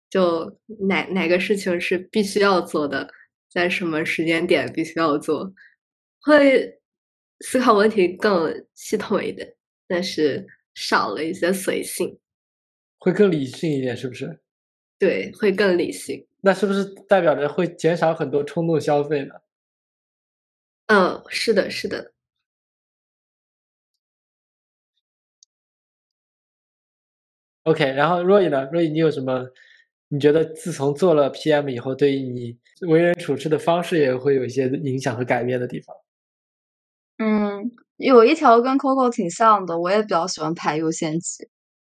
[0.08, 3.08] 就哪哪个事情是必须要做的，
[3.50, 5.52] 在什么时间点必须要做？
[6.20, 6.80] 会
[7.40, 9.54] 思考问题更系统一点，
[9.86, 12.18] 但是少了一些随性，
[12.98, 14.40] 会更理性一点，是不是？
[14.98, 16.26] 对，会更理性。
[16.40, 19.34] 那是不是代表着会减少很多冲动消费呢？
[20.86, 22.12] 嗯，是的，是的。
[27.64, 28.68] OK，然后若雨呢？
[28.72, 29.50] 若雨，你有什么？
[30.08, 32.56] 你觉得自从做了 PM 以后，对于你
[32.88, 35.96] 为人处事的方式也会有一些影响和改变的地方？
[37.18, 41.48] 嗯，有一条跟 Coco 挺像的，我也比较喜欢排优先级。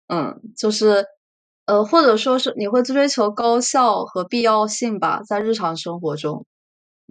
[0.08, 1.06] 嗯，就是。
[1.66, 6.48] 呃，或者说是你会追求高效和必要性吧，在日常生活中，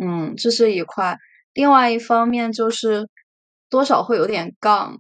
[0.03, 1.16] 嗯，这是一块。
[1.55, 3.09] 另外一方面就是
[3.70, 4.99] 多少会有点杠，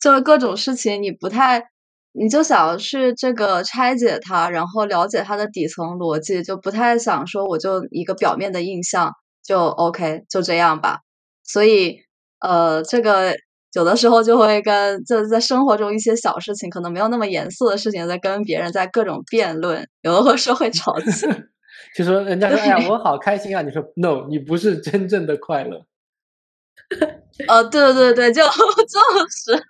[0.00, 1.68] 就是各种事情你不太，
[2.14, 9.12] 你就想去这个拆解它，然后了解它的底层逻辑，就不太想说我就一个表面的印象
[9.44, 11.00] 就 OK 就这样吧。
[11.44, 11.98] 所以，
[12.40, 13.34] 呃，这个。
[13.74, 21.10] 有的时候就会跟就在生活中一些小事情，可能没有那么严肃的事情，在跟别人在各种辩论，有的时候会吵架。
[21.98, 23.62] 就说人家说哎呀，我好开心啊！
[23.62, 25.84] 你说 no，你不是真正的快乐。
[27.48, 28.50] 呃，对对对，就 就
[29.28, 29.60] 是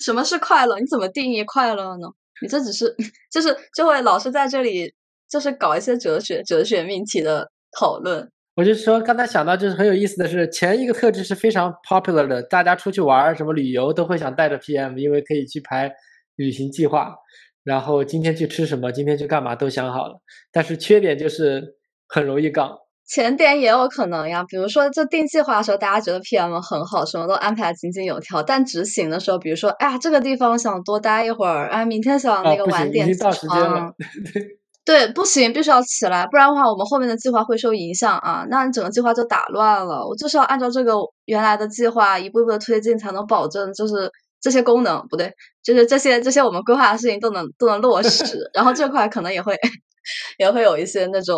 [0.00, 0.78] 什么是快乐？
[0.78, 2.06] 你怎么定义快乐呢？
[2.42, 2.94] 你这只是
[3.30, 4.92] 就是就会老是在这里
[5.28, 8.30] 就是搞一些哲学哲学命题的讨论。
[8.56, 15.90] 我就说，刚才想到就是很有意思的是，前一个特质是非常 popular 的，大家出去玩什么旅游都会想带着 PM，因为可以去排
[16.36, 17.14] 旅行计划，
[17.62, 20.20] 然后今天去吃什么，今天去干嘛都想好了。
[20.52, 21.76] 但是缺点就是
[22.08, 22.76] 很容易杠。
[23.12, 33.92] 前点也有可能呀，比如说就定计划的时候，大家觉得 PM 很好，什么都安排井井有条，但执行的时候，比如说，哎呀，这个地方想多待一会儿，哎，明天想那个晚点起床。
[34.86, 38.46] 对，不行，必须要起来，不然的话，我们后面的计划会受影响啊。
[38.48, 40.06] 那你整个计划就打乱了。
[40.06, 40.94] 我就是要按照这个
[41.24, 45.32] 原来的计划一步步的推进，才能保证就是这些功能不对，
[45.62, 48.38] 就是这些这些我们规划的事情都能都能落实。
[48.54, 49.56] 然后这块可能也会
[50.38, 51.36] 也会有一些那种，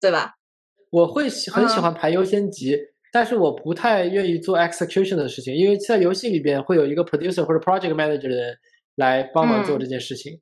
[0.00, 0.30] 对吧？
[0.90, 2.76] 我会很喜欢排优先级，
[3.12, 8.58] 但是我不太愿意做 execution 的事情，因为在游戏里边会有一个 producer 或者 project manager 的人
[8.96, 10.40] 来帮忙做这件事情。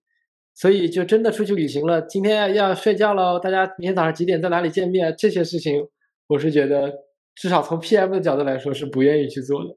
[0.54, 3.38] 所以就真的出去旅行了，今天要睡觉喽。
[3.38, 5.14] 大家明天早上几点在哪里见面？
[5.16, 5.86] 这些事情，
[6.26, 6.92] 我是觉得
[7.36, 9.76] 至少从 PM 的角度来说是不愿意去做的。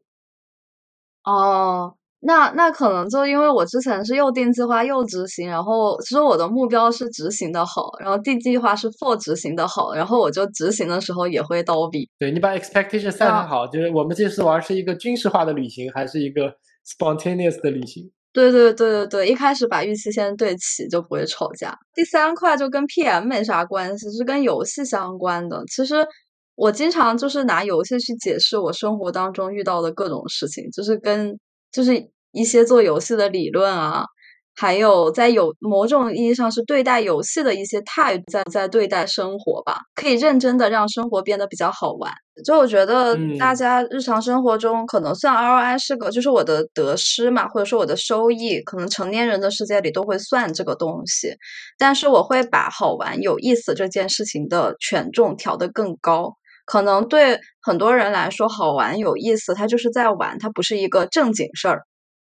[1.23, 12.07] 哦，那那可能就因为我之前是又定计划又执行，然后其实我的目标是执行的好，然后定计划是 for 执行的好，然后我就执行的时候也会刀逼。
[12.19, 16.53] 对你把 expectation set 好，就是我们这次玩是一个军事化的旅行，还是一个
[16.85, 18.11] spontaneous 的旅行？
[18.33, 21.75] 对对对对对，一开始把预期先对齐，就不会吵架。
[21.93, 25.63] 第三块就跟 PM 没啥关系，是跟游戏相关的。
[25.65, 25.95] 其实
[26.55, 31.37] 我经常就是拿游戏去解释我生活当中遇到的各种事情，就是跟
[31.71, 34.05] 就是一些做游戏的理论啊，
[34.55, 42.11] 还有在有某种意义上是对待游戏的一些态度，在在对待生活吧，可以认真的让生活变得比较好玩。
[42.45, 51.35] 就我觉得大家日常生活中可能算 ROI 是个，就是我的得失嘛，或者说我的收益，可能成年人的世界里都会算这个东西，
[51.77, 56.35] 但是我会把好玩有意思这件事情的权重调得更高。
[56.71, 61.81] 可能对很多人来说，好玩有意思，它就是在玩，它不是一个正经事儿。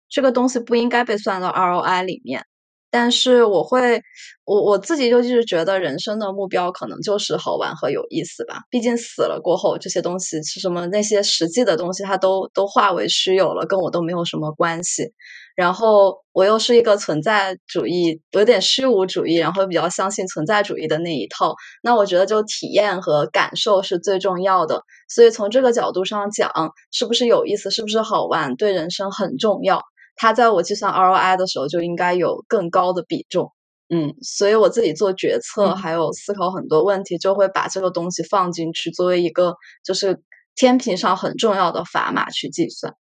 [0.09, 2.45] 这个东西不应该被算到 ROI 里面。
[2.91, 4.01] 但是我会，
[4.47, 8.61] 我我自己就就是觉得人生的目标可能就是好玩和有意思吧。
[8.71, 15.13] 毕竟死了过后，这些东西是什么那些实际的东西，它都都化为虚有了，跟我都没有什么关系。
[15.59, 21.57] 然后我又是一个存在主义，有点虚无主义，然后比较相信存在主义的那一套。
[21.83, 24.85] 那我觉得就体验和感受是最重要的。
[25.09, 26.49] 所以从这个角度上讲，
[26.93, 29.83] 是不是有意思，是不是好玩，对人生很重要。
[30.15, 33.51] 它在我计算 ROI 的时候就应该有更高的比重，
[33.93, 40.23] 嗯，所以我自己做决策还有思考很多问题，就会把这个东西放进去，作为一个就是
[40.55, 42.95] 天平上很重要的砝码去计算。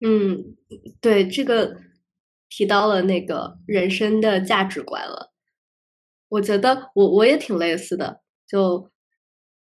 [0.00, 0.56] 嗯，
[1.00, 1.76] 对，这个
[2.48, 5.32] 提到了那个人生的价值观了，
[6.28, 8.90] 我觉得我我也挺类似的，就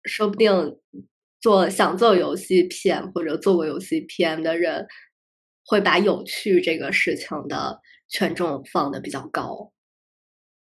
[0.05, 0.79] 说不定
[1.41, 4.87] 做想做游戏 PM 或者做过游戏 PM 的人。
[5.69, 9.73] 会把有趣这个事情的权重放的比较高。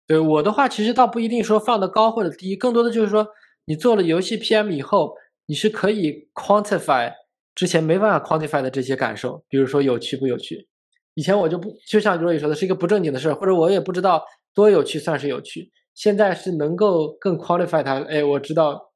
[0.07, 3.27] 对我的话，其实倒不一定说放的高或者低，更多的就是说，
[3.65, 7.13] 你做了游戏 PM 以后，你是可以 quantify
[7.59, 10.69] 之前没办法 quantify 的这些感受，比如说有趣不有趣。
[11.13, 15.69] 以前我就不就像若雨说的，是一个不正经的事儿，或者我也不知道多有趣算是有趣。
[15.93, 18.93] 现在是能够更 quantify 它，哎，我知道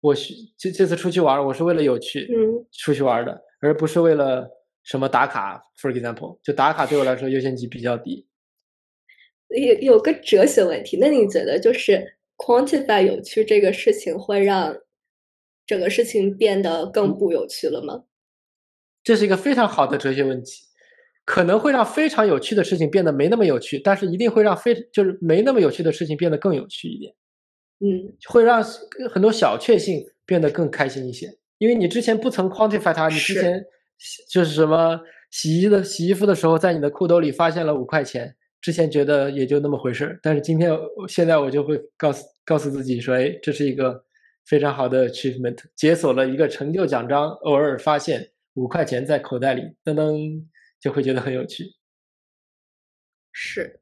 [0.00, 0.12] 我
[0.58, 4.50] 这这次出去玩，我是为了有趣嗯出去玩的，而不是为了。
[4.82, 8.26] 什么打卡？For example，就打卡对我来说优先级比较低。
[9.48, 14.76] 有有个哲学问题，那你觉得就是 quantify 有趣这个事情会让
[15.66, 18.04] 整个事情变得更不有趣了吗？
[19.02, 20.62] 这是一个非常好的哲学问题，
[21.24, 27.14] 可能会让非常有趣的事情变得没那么有趣，但是一定会让非就是没那么有趣的事情变得更有趣一点。
[27.80, 28.64] 嗯，会让
[29.10, 33.64] 很多小确幸变得更开心一些，因为你之前不曾 quantify 它，你之前。
[34.28, 35.00] 就是什么
[35.30, 40.76] 洗衣的洗衣服的时候，在你的裤兜里发现了五块钱，之前觉得也就那么回事儿，但是今天
[41.08, 44.03] 现在我就会告诉告诉自己说，哎，这是一个
[44.46, 47.30] 非常好的 achievement，解锁了一个成就奖章。
[47.30, 50.44] 偶尔发现五块钱在口袋里，噔噔，
[50.80, 51.64] 就会觉得很有趣。
[53.32, 53.80] 是。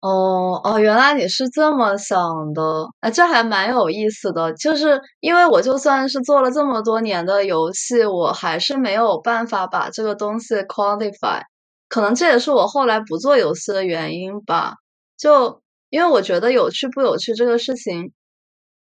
[0.00, 4.50] 哦哦，原来你是这么想的，哎，这还蛮有意思的。
[4.54, 11.42] 就是因为我就算是做了这么多年的游戏，我还是没有办法把这个东西 qualify。
[11.86, 14.76] 可能这也是我后来不做游戏的原因吧。
[15.18, 15.60] 就
[15.90, 18.12] 因为我觉得有趣不有趣这个事情，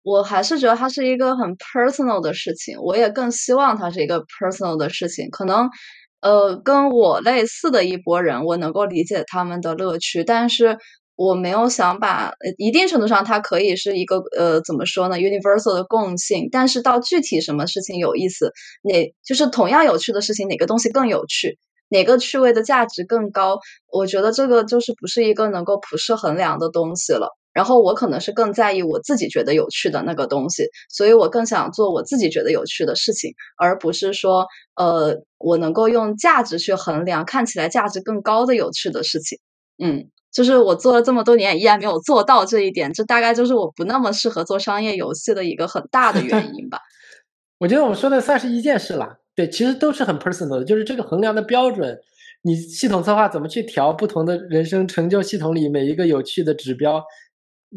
[0.04, 2.78] 我还是觉得它是一个很 personal 的事情。
[2.82, 5.30] 我也更希望它是一个 personal 的事情。
[5.32, 5.70] 可能
[6.22, 10.78] 呃，跟我类似的一波人，我能够理解他们的乐趣，但是。
[11.22, 21.58] 我没有想把，一定程度上它可以是一个呃，怎么说呢？universal 的共性，但是到具体什么事情有意思，哪就是同样有趣的事情，哪个东西更有趣，
[21.90, 23.60] 哪个趣味的价值更高？
[23.92, 27.28] 我觉得这个就是不是一个能够普世衡量的东西了。
[27.60, 39.38] 然后我可能是更在意我自己觉得有趣的那个东西，所以我更想做我自己觉得有趣的事情，而不是说呃，我能够用价值去衡量看起来价值更高的有趣的事情，
[39.84, 40.10] 嗯。
[40.32, 46.80] 就是我做了这么多年，依然没有做到这一点，这大概就是我不那么适合做商业游戏的一个很大的原因吧。
[47.58, 51.98] 我觉得我们说的算是一件事了，对，其实都是很 personal 的，就是这个衡量的标准，
[52.44, 57.04] 你系统策划怎么去调不同的人生成就系统里每一个有趣的指标，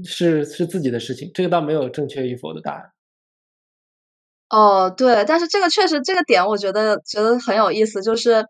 [0.05, 2.93] 是是自己的事情，这个倒没有正确与否的答案。
[4.49, 8.47] 哦，对，但是这个确实这个点，我觉得觉得很有意思，就是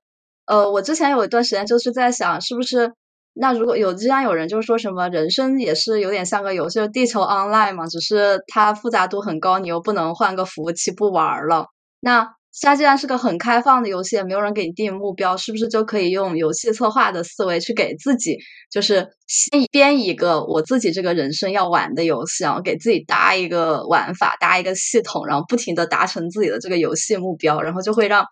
[0.46, 2.92] 呃，我之前有一段时间就是在想，是不是。
[3.34, 11.66] 那如果有既然有人就说什么人生也是有点像个游戏，就地球 online 嘛，只是它复杂度很高，你又不能换个服务器不玩了。
[12.00, 18.36] 那它既然是个很开放的游戏，也没有人给你定目标，是不是就可以用游戏策划的思维去给自己，
[18.70, 28.24] 就是先编一个我自己这个人生要玩的游戏，然后给自己搭一个玩法，搭一个系统，然后不停的达成自己的这个游戏目标，然后就会让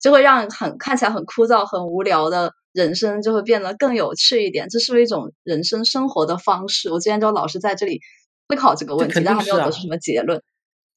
[0.00, 2.52] 就会让很看起来很枯燥、很无聊的。
[2.72, 6.90] 人生就会变得更有趣一点，这是不是一种人生生活的方式？
[6.92, 7.98] 我今天就老是在这里
[8.50, 10.38] 思考这个问题，但还没有得出什么结论。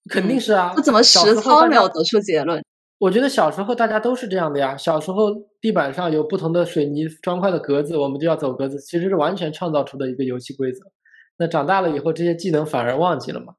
[0.10, 2.62] 肯定是啊，我怎么实操没有得出结论？
[3.00, 4.76] 我觉得小时候大家都是这样的呀。
[4.78, 5.32] 小时候
[5.62, 10.80] 地板上有不同的水泥砖块的格子，我们就要走格子，其实是完全创造出的一个游戏规则。
[11.38, 13.56] 那长大了以后，这些技能反而忘记了嘛？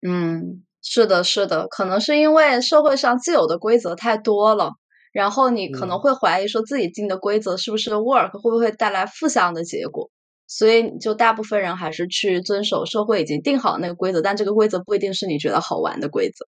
[0.00, 4.72] 嗯，是的，是的，可能是因为社会上既有的规则太多了，
[5.12, 10.10] 然后你可能会怀疑说自己定的规则是不是 work，会不会带来负向的结果，
[10.46, 16.46] 所以就大部分人还是去遵守社会已经定好那个规则，但这个规则不一定是你觉得好玩的规则，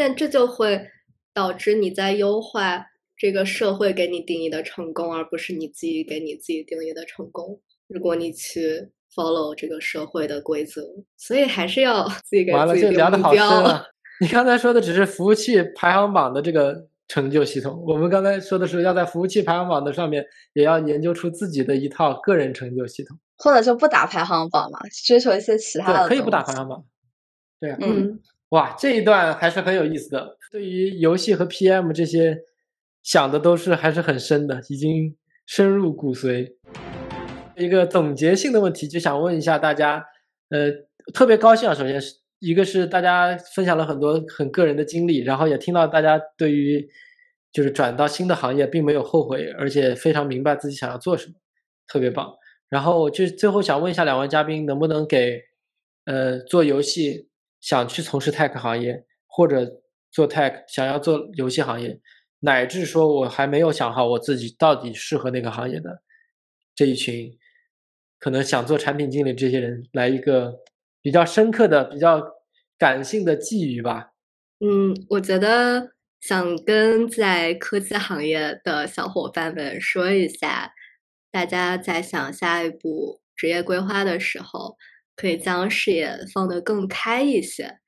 [0.00, 0.88] 但这就会
[1.34, 2.86] 导致你在优化
[3.16, 7.60] 这个社会给你定义的成功，而不是你自己给你自己定义的成功。
[7.86, 8.90] 如果你去。
[9.12, 10.82] follow 这个社会的规则，
[11.16, 13.84] 所以还是要 自己给完了，这聊的好深啊！
[14.22, 26.06] 你刚才说的只是服务器排行榜的这个成就系统，我们刚才说的是要在服务器排行榜的上面也要研究出自己的一套个人成就系统，或者就不打排行榜嘛，追求一些其他的。
[26.08, 26.84] 可以不打排行榜。
[27.58, 28.20] 对啊，嗯，
[28.50, 30.36] 哇，这一段还是很有意思的。
[30.50, 32.36] 对于游戏和 PM 这些
[33.02, 36.54] 想的都是还是很深的，已经深入骨髓。
[37.56, 40.04] 一个总结性的问题，就想问一下大家，
[40.48, 40.68] 呃，
[41.14, 41.74] 特别高兴啊！
[41.74, 46.88] 首先是一个是大家分享了很多很个人的经历，然后也听到大家对于
[47.52, 51.34] 就是转到新的行业并没有后悔，而且非常明白自己想要做什么，
[51.86, 52.34] 特别棒。
[52.68, 55.40] 然后就最后想问一下两位嘉宾，能不能给
[56.06, 57.28] 呃做游戏
[57.60, 62.00] 想去从事 tech 行业，或者做 tech 想要做游戏行业，
[62.40, 66.02] 乃至说我还没有想好我自己到底适合哪个行业的
[66.74, 67.36] 这一群。
[68.18, 70.58] 可能想做产品经理这些人来一个
[71.00, 72.22] 比较深刻的、比较
[72.76, 74.10] 感性的寄语吧。
[74.58, 80.74] 嗯，我觉得想跟在科技行业的小伙伴们说一下，
[81.30, 84.76] 大家在想下一步职业规划的时候，
[85.20, 87.78] 可以将视野放得更开一些。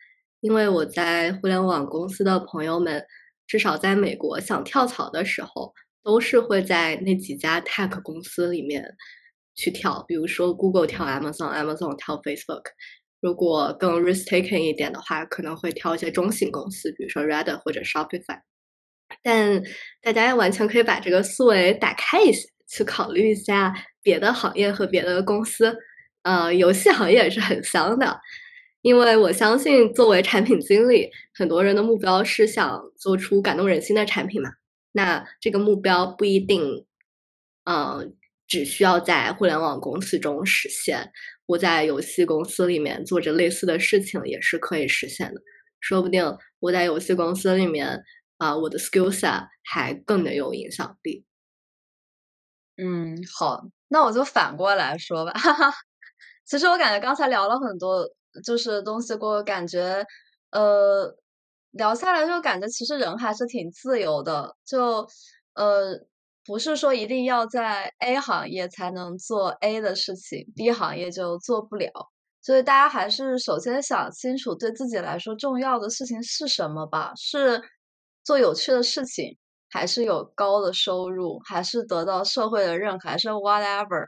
[0.41, 3.05] 因为我在互联网公司的朋友们，
[3.47, 5.73] 至少在美国想跳槽的时候，
[6.03, 8.97] 都是会在那几家 tech 公司里面。
[9.55, 12.63] 去跳，比如说 Google 跳 Amazon，Amazon 跳 Facebook。
[13.21, 18.41] 如果更 risk taking 一点的话，可能会挑一些中型公司，比如说 Reddit 或者 Shopify。
[19.23, 19.63] 但
[20.01, 25.77] 大家完全可以把这个思维打开一些，去考虑一下别的行业和别的公司。
[26.23, 28.21] 呃，游戏行业是很香的，
[28.83, 34.51] 因为我相信作为产品经理，很多人的目标是想做出感动人心的产品嘛。
[34.93, 36.87] 那这个目标不一定，
[37.65, 38.15] 嗯。
[38.49, 41.11] 只需要在互联网公司中实现，
[41.47, 45.41] 我在游戏公司里面做着类似的事情也是可以实现的。
[45.81, 48.03] 说不定我在游戏公司里面
[48.37, 51.25] 啊，我的 skillset 还更能有影响力。
[52.77, 55.33] 嗯，好，那我就反过来说吧。
[55.33, 55.73] 哈哈，
[56.45, 58.07] 其实我感觉刚才聊了很多
[58.45, 60.05] 就是东西过，感觉
[60.51, 61.15] 呃
[61.73, 65.07] 聊下来就感觉其实人还是挺自由的，就
[65.55, 65.99] 呃。
[66.45, 71.89] 不是说一定要在 A 行业才能做 A 的事情，B 行业就做不了。
[72.43, 77.13] 所以大家还是首先想清楚对自己来说重要的事情是什么吧？
[77.15, 77.63] 是
[78.25, 79.39] 做有趣的事情，
[79.71, 84.07] 还是有高的收入，还是得到社会的认可，还是 whatever？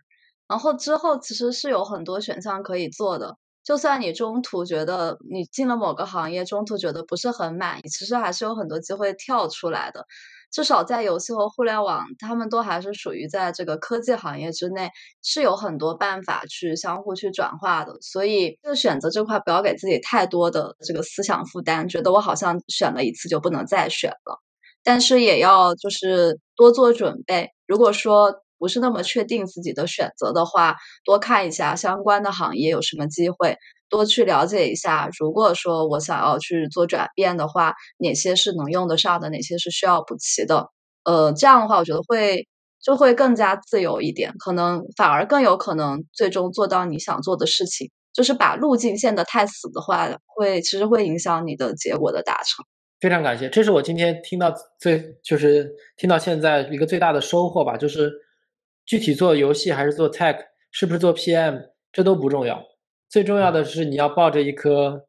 [0.49, 3.37] 然后之后其实是有很多选项可以做的。
[3.65, 10.05] 就算你中途觉得你进了某个行业，中途觉得不是很满意，其实还是有很多机会跳出来的。
[10.53, 14.91] 至少在游戏和互联网，他们都还是属于在这个科技行业之内，
[15.23, 17.97] 是有很多办法去相互去转化的。
[18.03, 24.41] 所以，就选择这块不要给自己太多的这个思想负担，觉得我好像选了一次就不能再选了。
[24.85, 27.51] 但是也要就是多做准备。
[27.67, 33.59] 如果说不是那么确定自己的选择的话，多看一下相关的行业有什么机会。
[33.91, 40.71] 多去了解一下，如果说我想要去做转变的话，哪些是能用得上的，哪些是需要补齐的？
[41.05, 42.49] 呃，这样的话，我觉得会
[42.83, 47.91] 就会更加自由一点，可能反而更有可能最终做到你想做的事情。
[48.15, 52.65] 就是把路径限得太死的话，会其实会影响你的结果的达成。
[53.01, 54.51] 非常感谢，这是我今天听到
[54.81, 58.11] 最就是听到现在一个最大的收获吧，就是
[58.87, 60.39] 具体做游戏还是做 tech，
[60.71, 62.63] 是不是做 PM，这都不重要。
[63.09, 65.07] 最重要的是，你要抱着一颗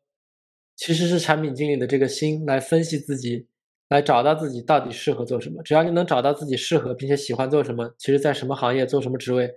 [0.76, 3.47] 其实是产品经理的这个心来分析自己，
[3.89, 5.63] 来找到自己到底适合做什么。
[5.63, 9.51] 只要你能找到自己适合并且喜欢做什么，其实在什么行业做什么职位，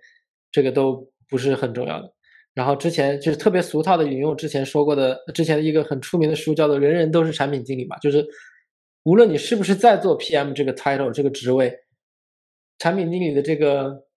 [0.51, 2.13] 这个都不是很重要的。
[2.55, 8.27] 然后之前就是特别俗套的引用之前说过的，之前的一个很出名的书叫做《人人都是产品经理》嘛，就是
[9.05, 11.73] 无论你是不是在做 PM 这个 title 这个职位，
[12.79, 14.08] 产品经理的这个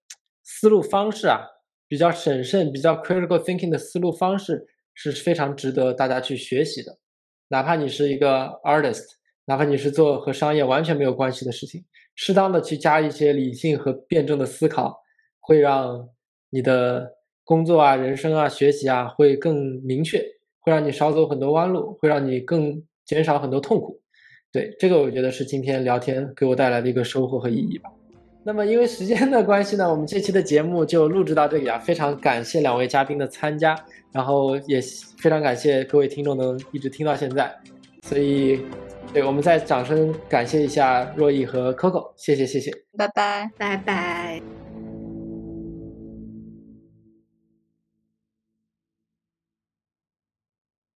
[0.43, 1.41] 思路方式啊。
[1.87, 6.97] 比较审慎、比较 critical thinking 的思路方式是非常值得大家去学习的。
[7.49, 9.03] 哪怕你是一个 artist，
[9.43, 11.83] 哪怕你是做和商业完全没有关系的事情，
[12.15, 15.01] 适当的去加一些理性和辩证的思考，
[15.41, 16.07] 会让
[16.49, 17.11] 你的
[17.43, 20.23] 工作啊、人生啊、学习啊会更明确，
[20.61, 24.01] 会让你少走很多弯路，会让你更减少很多痛苦。
[24.49, 27.91] 对，这个我觉得是今天聊天给我带来的一个收获和意义吧。
[28.43, 31.77] 那么因为时间的关系呢，我们这期的节目就录制到这里啊。
[31.77, 33.75] 非常感谢两位嘉宾的参加，
[34.11, 34.81] 然后也
[35.19, 37.53] 非常感谢各位听众能一直听到现在。
[38.07, 38.59] 所以，
[39.13, 44.60] 对我们再掌声感谢一下若意和 Coco，谢谢谢谢，拜拜拜拜。